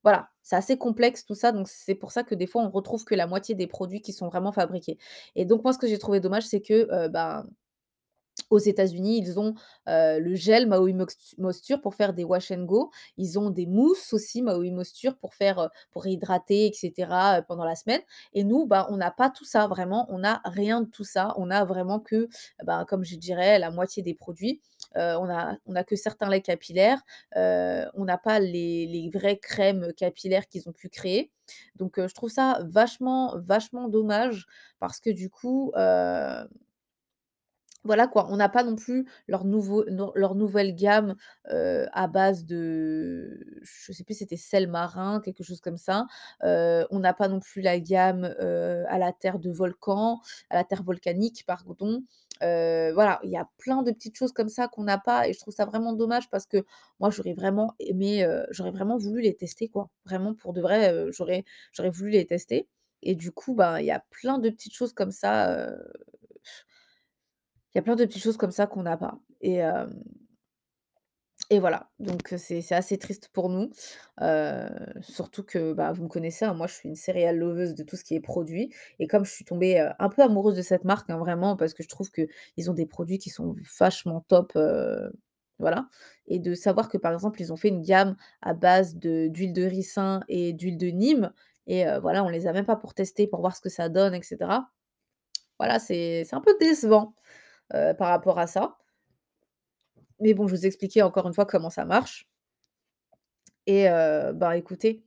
voilà, 0.07 0.29
c'est 0.41 0.55
assez 0.55 0.77
complexe 0.77 1.25
tout 1.25 1.35
ça, 1.35 1.51
donc 1.51 1.67
c'est 1.67 1.95
pour 1.95 2.11
ça 2.13 2.23
que 2.23 2.33
des 2.35 2.47
fois 2.47 2.63
on 2.63 2.69
retrouve 2.69 3.03
que 3.05 3.15
la 3.15 3.27
moitié 3.27 3.55
des 3.55 3.67
produits 3.67 4.01
qui 4.01 4.13
sont 4.13 4.27
vraiment 4.29 4.53
fabriqués. 4.53 4.97
Et 5.35 5.45
donc 5.45 5.63
moi 5.63 5.73
ce 5.73 5.77
que 5.79 5.87
j'ai 5.87 5.97
trouvé 5.99 6.19
dommage, 6.21 6.45
c'est 6.47 6.61
que, 6.61 6.87
heu, 6.93 7.09
ben 7.09 7.45
aux 8.49 8.59
États-Unis, 8.59 9.17
ils 9.19 9.39
ont, 9.39 9.55
heu, 9.89 10.19
le 10.19 10.35
gel 10.35 10.67
Maui 10.67 10.93
Moisture 11.37 11.81
pour 11.81 11.95
faire 11.95 12.13
des 12.13 12.23
wash 12.23 12.51
and 12.51 12.63
go. 12.65 12.91
Ils 13.17 13.39
ont 13.39 13.49
des 13.49 13.65
mousses 13.65 14.13
aussi 14.13 14.41
Maui 14.41 14.71
Moisture 14.71 15.17
pour 15.17 15.33
faire, 15.33 15.59
heu, 15.59 15.69
pour 15.91 16.07
hydrater 16.07 16.67
et 16.67 16.73
cetera, 16.73 17.39
heu, 17.39 17.43
pendant 17.47 17.65
la 17.65 17.75
semaine 17.75 18.01
et 18.33 18.43
nous, 18.43 18.65
bah, 18.65 18.87
on 18.89 18.97
n'a 18.97 19.11
pas 19.11 19.29
tout 19.29 19.43
ça 19.45 19.67
vraiment, 19.67 20.05
on 20.09 20.19
n'a 20.19 20.41
rien 20.45 20.81
de 20.81 20.87
tout 20.89 21.03
ça. 21.03 21.33
On 21.37 21.49
a 21.49 21.65
vraiment 21.65 21.99
que, 21.99 22.29
bah, 22.63 22.85
comme 22.87 23.03
je 23.03 23.15
dirais, 23.17 23.59
la 23.59 23.71
moitié 23.71 24.03
des 24.03 24.13
produits. 24.13 24.61
Heu, 24.97 25.17
on 25.19 25.29
a 25.29 25.57
on 25.67 25.75
a 25.75 25.83
que 25.83 25.95
certains 25.95 26.29
laits 26.29 26.45
capillaires, 26.45 27.01
heu, 27.37 27.85
on 27.95 28.05
n'a 28.05 28.17
pas 28.17 28.39
les 28.39 28.85
les 28.87 29.09
vraies 29.13 29.37
crèmes 29.39 29.93
capillaires 29.95 30.47
qu'ils 30.47 30.67
ont 30.69 30.73
pu 30.73 30.89
créer. 30.89 31.31
Donc 31.75 31.99
heu, 31.99 32.07
je 32.07 32.13
trouve 32.15 32.29
ça 32.31 32.59
vachement, 32.69 33.35
vachement 33.39 33.87
dommage 33.89 34.45
parce 34.79 34.99
que 34.99 35.09
du 35.09 35.29
coup, 35.29 35.71
voilà 37.83 38.07
quoi, 38.07 38.27
on 38.29 38.37
n'a 38.37 38.49
pas 38.49 38.63
non 38.63 38.75
plus 38.75 39.07
leur 39.27 39.45
nouveau 39.45 39.85
no 39.89 40.11
leur 40.15 40.35
nouvelle 40.35 40.75
gamme, 40.75 41.15
à 41.49 42.07
base 42.07 42.45
de 42.45 43.39
je 43.61 43.91
sais 43.93 44.03
plus 44.03 44.15
c'était 44.17 44.37
sel 44.37 44.67
marin, 44.67 45.21
quelque 45.23 45.43
chose 45.43 45.61
comme 45.61 45.77
ça. 45.77 46.05
On 46.43 46.99
n'a 46.99 47.13
pas 47.13 47.27
non 47.29 47.39
plus 47.39 47.61
la 47.61 47.79
gamme, 47.79 48.25
à 48.89 48.97
la 48.99 49.13
terre 49.13 49.39
de 49.39 49.51
volcan 49.51 50.19
à 50.49 50.55
la 50.55 50.63
terre 50.63 50.83
volcanique 50.83 51.43
pardon. 51.47 52.03
Voilà, 52.41 53.19
il 53.23 53.29
y 53.31 53.37
a 53.37 53.47
plein 53.57 53.83
de 53.83 53.91
petites 53.91 54.17
choses 54.17 54.31
comme 54.33 54.49
ça 54.49 54.67
qu'on 54.67 54.83
n'a 54.83 54.97
pas 54.97 55.27
et 55.27 55.33
je 55.33 55.39
trouve 55.39 55.53
ça 55.53 55.65
vraiment 55.65 55.93
dommage 55.93 56.29
parce 56.29 56.45
que 56.45 56.65
moi 56.99 57.09
j'aurais 57.09 57.33
vraiment 57.33 57.73
aimé, 57.79 58.27
j'aurais 58.51 58.71
vraiment 58.71 58.97
voulu 58.97 59.21
les 59.21 59.35
tester 59.35 59.69
quoi. 59.69 59.89
Vraiment 60.05 60.33
pour 60.35 60.53
de 60.53 60.61
vrai, 60.61 60.93
j'aurais 61.11 61.45
j'aurais 61.71 61.89
voulu 61.89 62.11
les 62.11 62.25
tester 62.25 62.67
et 63.03 63.13
du 63.15 63.31
coup, 63.31 63.53
ben, 63.53 63.79
il 63.79 63.85
y 63.85 63.91
a 63.91 64.03
plein 64.09 64.39
de 64.39 64.49
petites 64.49 64.73
choses 64.73 64.91
comme 64.93 65.11
ça, 65.11 65.69
y 67.77 67.79
a 67.79 67.83
plein 67.83 67.95
de 67.95 68.05
petites 68.05 68.23
choses 68.23 68.37
comme 68.37 68.51
ça 68.51 68.67
qu'on 68.67 68.83
n'a 68.83 68.97
pas 68.97 69.19
et 69.41 69.61
et 71.49 71.59
voilà, 71.59 71.89
donc 71.99 72.33
c'est 72.37 72.71
assez 72.73 72.97
triste 72.97 73.29
pour 73.31 73.49
nous, 73.49 73.69
surtout 75.01 75.43
que, 75.43 75.71
bah, 75.71 75.93
vous 75.93 76.03
me 76.03 76.09
connaissez, 76.09 76.43
hein, 76.43 76.53
moi 76.53 76.67
je 76.67 76.73
suis 76.73 76.89
une 76.89 76.95
céréale 76.95 77.37
loveuse 77.37 77.73
de 77.73 77.83
tout 77.83 77.95
ce 77.95 78.03
qui 78.03 78.15
est 78.15 78.19
produit 78.19 78.73
et 78.99 79.07
comme 79.07 79.23
je 79.23 79.31
suis 79.31 79.45
tombée, 79.45 79.79
un 79.99 80.09
peu 80.09 80.23
amoureuse 80.23 80.55
de 80.55 80.61
cette 80.61 80.83
marque, 80.83 81.09
hein, 81.09 81.17
vraiment 81.17 81.55
parce 81.55 81.73
que 81.73 81.83
je 81.83 81.87
trouve 81.87 82.09
qu'ils 82.11 82.69
ont 82.69 82.73
des 82.73 82.85
produits 82.87 83.17
qui 83.19 83.29
sont 83.29 83.55
vachement 83.79 84.21
top, 84.27 84.57
voilà 85.59 85.87
et 86.25 86.39
de 86.39 86.53
savoir 86.53 86.89
que, 86.89 86.97
par 86.97 87.13
exemple, 87.13 87.39
ils 87.41 87.53
ont 87.53 87.55
fait 87.55 87.69
une 87.69 87.81
gamme 87.81 88.17
à 88.41 88.53
base 88.53 88.95
d'huile 88.97 89.53
de 89.53 89.63
ricin 89.63 90.21
et 90.27 90.51
d'huile 90.53 90.77
de 90.77 90.87
Nîmes 90.87 91.31
et 91.67 91.85
voilà, 92.01 92.23
on 92.25 92.29
les 92.29 92.47
a 92.47 92.51
même 92.51 92.65
pas 92.65 92.75
pour 92.75 92.93
tester, 92.93 93.27
pour 93.27 93.39
voir 93.39 93.55
ce 93.55 93.61
que 93.61 93.69
ça 93.69 93.87
donne 93.89 94.13
et 94.15 94.21
cetera. 94.23 94.71
Voilà, 95.59 95.79
c'est 95.79 96.27
un 96.33 96.41
peu 96.41 96.55
décevant 96.59 97.13
heu, 97.73 97.93
par 97.97 98.09
rapport 98.09 98.39
à 98.39 98.47
ça. 98.47 98.77
Mais 100.19 100.33
bon, 100.33 100.47
je 100.47 100.55
vous 100.55 100.65
expliquais 100.65 101.01
encore 101.01 101.27
une 101.27 101.33
fois 101.33 101.45
comment 101.45 101.69
ça 101.69 101.85
marche 101.85 102.27
et 103.65 103.87
heu, 103.89 104.33
ben, 104.33 104.51
écoutez, 104.51 105.03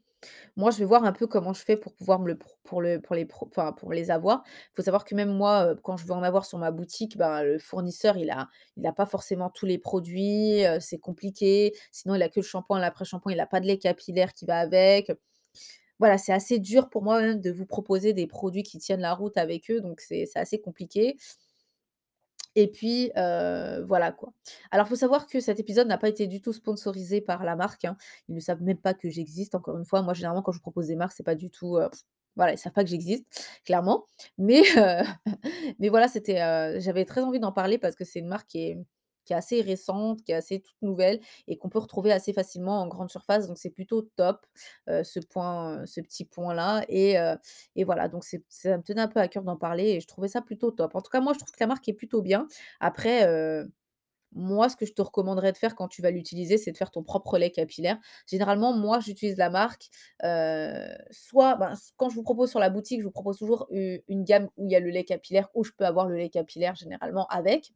moi, 0.57 0.71
je 0.71 0.79
vais 0.79 0.85
voir 0.87 1.05
un 1.05 1.13
peu 1.13 1.27
comment 1.27 1.53
je 1.55 1.63
fais 1.65 1.77
pour 1.77 1.95
pouvoir 1.95 2.21
me 2.21 2.29
le 2.29 2.39
pour 2.65 2.83
le 2.83 3.01
pour 3.01 3.15
les 3.17 3.27
pour 3.27 3.93
les 3.93 4.11
avoir. 4.11 4.45
Il 4.73 4.77
faut 4.77 4.83
savoir 4.83 5.05
que 5.05 5.15
même 5.15 5.33
moi, 5.35 5.73
heu, 5.75 5.77
quand 5.83 5.97
je 5.99 6.07
veux 6.07 6.13
en 6.13 6.23
avoir 6.23 6.45
sur 6.47 6.59
ma 6.59 6.71
boutique, 6.73 7.17
ben, 7.19 7.43
le 7.45 7.59
fournisseur, 7.59 8.17
il 8.19 8.31
a 8.31 8.49
il 8.77 8.87
a 8.87 8.93
pas 8.93 9.07
forcément 9.07 9.51
tous 9.51 9.67
les 9.67 9.79
produits, 9.79 10.63
c'est 10.81 10.99
compliqué. 10.99 11.75
Sinon, 11.93 12.17
il 12.17 12.23
a 12.23 12.29
que 12.31 12.41
le 12.41 12.45
shampoing, 12.45 12.81
l'après-shampoing, 12.81 13.33
il 13.35 13.41
a 13.41 13.47
pas 13.47 13.61
de 13.61 13.67
lait 13.67 13.79
capillaire 13.79 14.35
qui 14.35 14.47
va 14.47 14.59
avec. 14.61 15.13
Voilà, 15.99 16.19
c'est 16.19 16.33
assez 16.33 16.59
dur 16.59 16.89
pour 16.91 17.03
moi 17.03 17.35
de 17.35 17.51
vous 17.51 17.67
proposer 17.67 18.13
des 18.15 18.27
produits 18.27 18.63
qui 18.63 18.79
tiennent 18.79 19.01
la 19.03 19.15
route 19.15 19.37
avec 19.37 19.71
eux, 19.71 19.81
donc 19.83 20.01
c'est 20.01 20.27
assez 20.37 20.61
compliqué. 20.61 21.17
Et 22.57 22.71
puis, 22.71 23.11
voilà 23.15 24.13
quoi. 24.13 24.33
Alors 24.71 24.89
faut 24.89 24.97
savoir 24.97 25.27
que 25.27 25.41
cet 25.41 25.61
épisode 25.61 25.89
n'a 25.89 25.99
pas 25.99 26.09
été 26.09 26.27
du 26.27 26.41
tout 26.41 26.53
sponsorisé 26.53 27.21
par 27.21 27.45
la 27.45 27.57
marque, 27.57 27.85
hein. 27.85 27.97
Ils 28.29 28.35
ne 28.35 28.41
savent 28.41 28.63
même 28.63 28.79
pas 28.79 28.95
que 28.95 29.09
j'existe 29.11 29.55
encore 29.55 29.79
une 29.79 29.85
fois. 29.85 30.03
Moi 30.03 30.15
généralement 30.15 30.43
quand 30.43 30.53
je 30.53 30.59
vous 30.59 30.63
propose 30.63 30.89
des 30.89 30.97
marques, 30.97 31.13
c'est 31.17 31.23
pas 31.23 31.35
du 31.35 31.51
tout, 31.51 31.79
voilà, 32.37 32.53
ils 32.53 32.59
savent 32.59 32.73
pas 32.73 32.85
que 32.85 32.91
j'existe, 32.91 33.27
clairement. 33.65 34.05
Mais, 34.39 34.63
mais 35.79 35.89
voilà, 35.89 36.09
c'était, 36.09 36.81
j'avais 36.81 37.05
très 37.05 37.23
envie 37.23 37.41
d'en 37.41 37.53
parler 37.53 37.79
parce 37.79 37.97
que 37.97 38.05
c'est 38.05 38.21
une 38.21 38.29
marque 38.29 38.49
qui 38.49 38.59
est 38.63 38.79
qui 39.25 39.33
est 39.33 39.37
assez 39.37 39.61
récente, 39.63 40.23
qui 40.23 40.33
est 40.33 40.35
assez 40.35 40.61
toute 40.61 40.81
nouvelle 40.83 41.21
et 41.49 41.57
qu'on 41.57 41.69
peut 41.69 41.79
retrouver 41.79 42.13
assez 42.13 42.33
facilement 42.33 42.81
en 42.81 42.87
grande 42.89 43.11
surface, 43.11 43.47
donc 43.49 43.59
c'est 43.59 43.71
plutôt 43.71 44.03
top, 44.17 44.47
ce 44.89 45.21
point, 45.21 45.85
ce 45.87 46.01
petit 46.01 46.25
point-là 46.25 46.85
et 46.89 47.19
heu 47.19 47.37
et 47.77 47.85
voilà, 47.85 48.09
donc 48.09 48.25
ça 48.25 48.77
me 48.77 48.83
tenait 48.83 49.01
un 49.03 49.09
peu 49.09 49.21
à 49.21 49.29
cœur 49.29 49.43
d'en 49.45 49.57
parler 49.57 49.91
et 49.91 50.01
je 50.01 50.07
trouvais 50.07 50.29
ça 50.29 50.41
plutôt 50.43 50.71
top. 50.71 50.95
En 50.95 51.01
tout 51.03 51.11
cas, 51.11 51.21
moi, 51.21 51.33
je 51.33 51.39
trouve 51.39 51.51
que 51.53 51.57
la 51.61 51.67
marque 51.67 51.89
est 51.89 51.93
plutôt 51.93 52.23
bien. 52.23 52.47
Après, 52.81 53.25
moi, 54.33 54.69
ce 54.69 54.77
que 54.77 54.87
je 54.87 54.93
te 54.93 55.03
recommanderais 55.03 55.53
de 55.53 55.57
faire 55.57 55.75
quand 55.75 55.89
tu 55.89 56.03
vas 56.03 56.11
l'utiliser, 56.11 56.57
c'est 56.59 56.73
de 56.73 56.77
faire 56.77 56.91
ton 56.91 57.03
propre 57.03 57.39
lait 57.39 57.51
capillaire. 57.51 57.99
Généralement, 58.27 58.73
moi, 58.73 59.01
j'utilise 59.01 59.37
la 59.37 59.51
marque, 59.51 59.89
heu, 60.25 60.73
soit 61.11 61.57
ben, 61.57 61.75
quand 61.97 62.09
je 62.11 62.15
vous 62.15 62.23
propose 62.23 62.51
sur 62.51 62.61
la 62.61 62.71
boutique, 62.71 63.01
je 63.01 63.05
vous 63.05 63.11
propose 63.11 63.39
toujours 63.39 63.67
une 63.71 64.25
gamme 64.25 64.49
où 64.57 64.67
il 64.67 64.73
y 64.73 64.77
a 64.77 64.81
le 64.81 64.91
lait 64.91 65.05
capillaire, 65.05 65.49
où 65.55 65.65
je 65.65 65.73
peux 65.77 65.85
avoir 65.87 66.07
le 66.07 66.17
lait 66.17 66.29
capillaire 66.31 66.75
généralement 66.77 67.27
avec. 67.29 67.73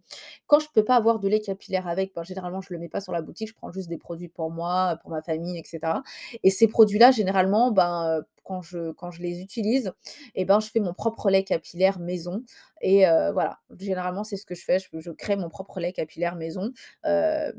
Quand 0.46 0.58
je 0.60 0.68
peux 0.72 0.84
pas 0.84 0.96
avoir 0.96 1.18
de 1.20 1.28
lait 1.28 1.40
capillaire 1.40 1.88
avec, 1.88 2.14
ben, 2.14 2.22
généralement, 2.24 2.60
je 2.60 2.72
le 2.72 2.78
mets 2.78 2.88
pas 2.88 3.00
sur 3.00 3.12
la 3.12 3.22
boutique, 3.22 3.48
je 3.48 3.54
prends 3.54 3.72
juste 3.72 3.88
des 3.88 3.98
produits 3.98 4.28
pour 4.28 4.50
moi, 4.50 4.98
pour 5.02 5.10
ma 5.10 5.22
famille 5.22 5.58
et 5.58 5.64
cetera 5.64 6.02
et 6.42 6.50
ces 6.50 6.68
produits-là, 6.68 7.10
généralement, 7.10 7.70
ben, 7.72 8.22
quand 8.44 8.62
je 8.62 8.92
quand 8.92 9.10
je 9.10 9.22
les 9.22 9.40
utilise 9.40 9.92
et 10.34 10.44
ben, 10.44 10.60
je 10.60 10.68
fais 10.70 10.80
mon 10.80 10.94
propre 10.94 11.30
lait 11.30 11.44
capillaire 11.44 11.98
maison 11.98 12.42
et 12.80 13.06
heu, 13.06 13.32
voilà, 13.32 13.58
généralement, 13.78 14.24
c'est 14.24 14.36
ce 14.36 14.46
que 14.46 14.54
je 14.54 14.64
fais. 14.64 14.78
Je 14.92 15.10
crée 15.10 15.36
mon 15.36 15.48
propre 15.48 15.80
lait 15.80 15.92
capillaire 15.92 16.36
maison, 16.36 16.72
hem, 17.04 17.52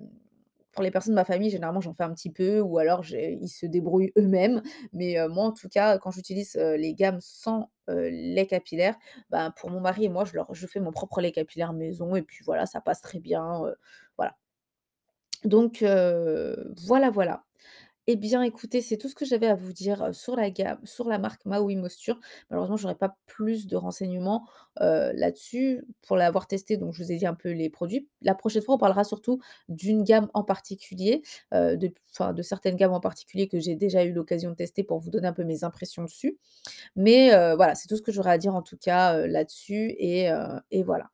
pour 0.74 0.84
les 0.84 0.92
personnes 0.92 1.14
de 1.14 1.16
ma 1.16 1.26
famille, 1.26 1.50
généralement, 1.50 1.80
j'en 1.82 1.94
fais 1.94 2.04
un 2.04 2.14
petit 2.14 2.30
peu 2.32 2.60
ou 2.60 2.78
alors 2.80 3.04
ils 3.10 3.48
se 3.50 3.66
débrouillent 3.66 4.12
eux-mêmes. 4.18 4.62
Mais, 4.94 5.18
heu, 5.20 5.28
moi, 5.30 5.46
en 5.46 5.52
tout 5.54 5.70
cas, 5.70 5.98
quand 6.00 6.12
j'utilise, 6.12 6.56
les 6.56 6.94
gammes 6.94 7.20
sans, 7.22 7.70
lait 7.88 8.48
capillaire, 8.48 8.96
ben, 9.30 9.52
pour 9.58 9.70
mon 9.72 9.80
mari 9.82 10.06
et 10.06 10.10
moi, 10.10 10.26
je 10.26 10.34
leur 10.36 10.54
je 10.54 10.68
fais 10.68 10.80
mon 10.82 10.92
propre 10.92 11.22
lait 11.22 11.32
capillaire 11.32 11.74
maison 11.74 12.16
et 12.16 12.22
puis 12.24 12.44
voilà, 12.46 12.66
ça 12.66 12.82
passe 12.82 13.02
très 13.02 13.20
bien, 13.20 13.62
voilà. 14.18 14.36
Donc, 15.44 15.84
voilà, 16.86 17.10
voilà. 17.12 17.44
Eh 18.08 18.18
bien, 18.18 18.44
écoutez, 18.44 18.82
c'est 18.82 18.98
tout 18.98 19.10
ce 19.10 19.16
que 19.16 19.26
j'avais 19.26 19.48
à 19.48 19.56
vous 19.56 19.74
dire, 19.74 20.14
sur 20.14 20.36
la 20.36 20.52
gamme 20.52 20.78
sur 20.84 21.10
la 21.10 21.18
marque 21.18 21.44
Maui 21.46 21.76
Moisture. 21.76 22.20
Malheureusement, 22.52 22.78
j'aurais 22.78 22.94
pas 22.94 23.18
plus 23.26 23.66
de 23.66 23.76
renseignements, 23.76 24.48
là-dessus 24.80 25.84
pour 26.04 26.16
l'avoir 26.16 26.46
testé, 26.48 26.78
donc 26.78 26.94
je 26.94 27.04
vous 27.04 27.12
ai 27.12 27.18
dit 27.18 27.26
un 27.26 27.34
peu 27.34 27.50
les 27.50 27.68
produits. 27.72 28.08
La 28.22 28.36
prochaine 28.36 28.62
fois, 28.62 28.76
on 28.76 28.78
parlera 28.78 29.04
surtout 29.04 29.40
d'une 29.70 30.04
gamme 30.04 30.30
en 30.36 30.44
particulier, 30.44 31.24
de 31.52 32.42
certaines 32.44 32.76
gammes 32.76 32.94
en 32.94 33.00
particulier 33.00 33.48
que 33.48 33.60
j'ai 33.60 33.76
déjà 33.76 34.04
eu 34.04 34.14
l'occasion 34.14 34.52
de 34.52 34.56
tester 34.56 34.84
pour 34.84 35.00
vous 35.00 35.10
donner 35.10 35.28
un 35.28 35.34
peu 35.34 35.44
mes 35.44 35.64
impressions 35.64 36.04
dessus. 36.04 36.38
Mais, 36.96 37.30
voilà, 37.56 37.74
c'est 37.76 37.88
tout 37.88 37.98
ce 37.98 38.04
que 38.04 38.12
j'aurais 38.12 38.32
à 38.34 38.38
dire 38.38 38.56
en 38.56 38.62
tout 38.64 38.78
cas, 38.78 39.26
là-dessus 39.28 39.96
et 40.00 40.30
voilà. 40.84 41.10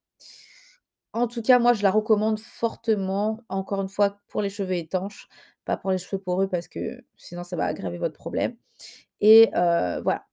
En 1.13 1.27
tout 1.27 1.41
cas, 1.41 1.59
moi, 1.59 1.73
je 1.73 1.83
la 1.83 1.91
recommande 1.91 2.39
fortement, 2.39 3.41
encore 3.49 3.81
une 3.81 3.89
fois, 3.89 4.17
pour 4.29 4.41
les 4.41 4.49
cheveux 4.49 4.75
étanches, 4.75 5.27
pas 5.65 5.77
pour 5.77 5.91
les 5.91 5.97
cheveux 5.97 6.21
poreux 6.21 6.47
parce 6.49 6.67
que 6.67 7.01
sinon 7.17 7.43
ça 7.43 7.55
va 7.55 7.65
aggraver 7.65 7.97
votre 7.97 8.15
problème 8.15 8.55
et 9.21 9.49
voilà. 9.53 10.25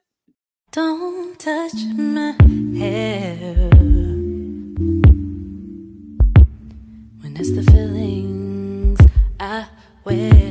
Don't 0.71 1.39
touch 1.39 1.73
my 1.97 2.37
hair 2.77 3.71
when 7.21 7.37
it's 7.39 7.53
the 7.53 7.63
feelings 7.63 8.99
I 9.41 9.67
wear. 10.05 10.48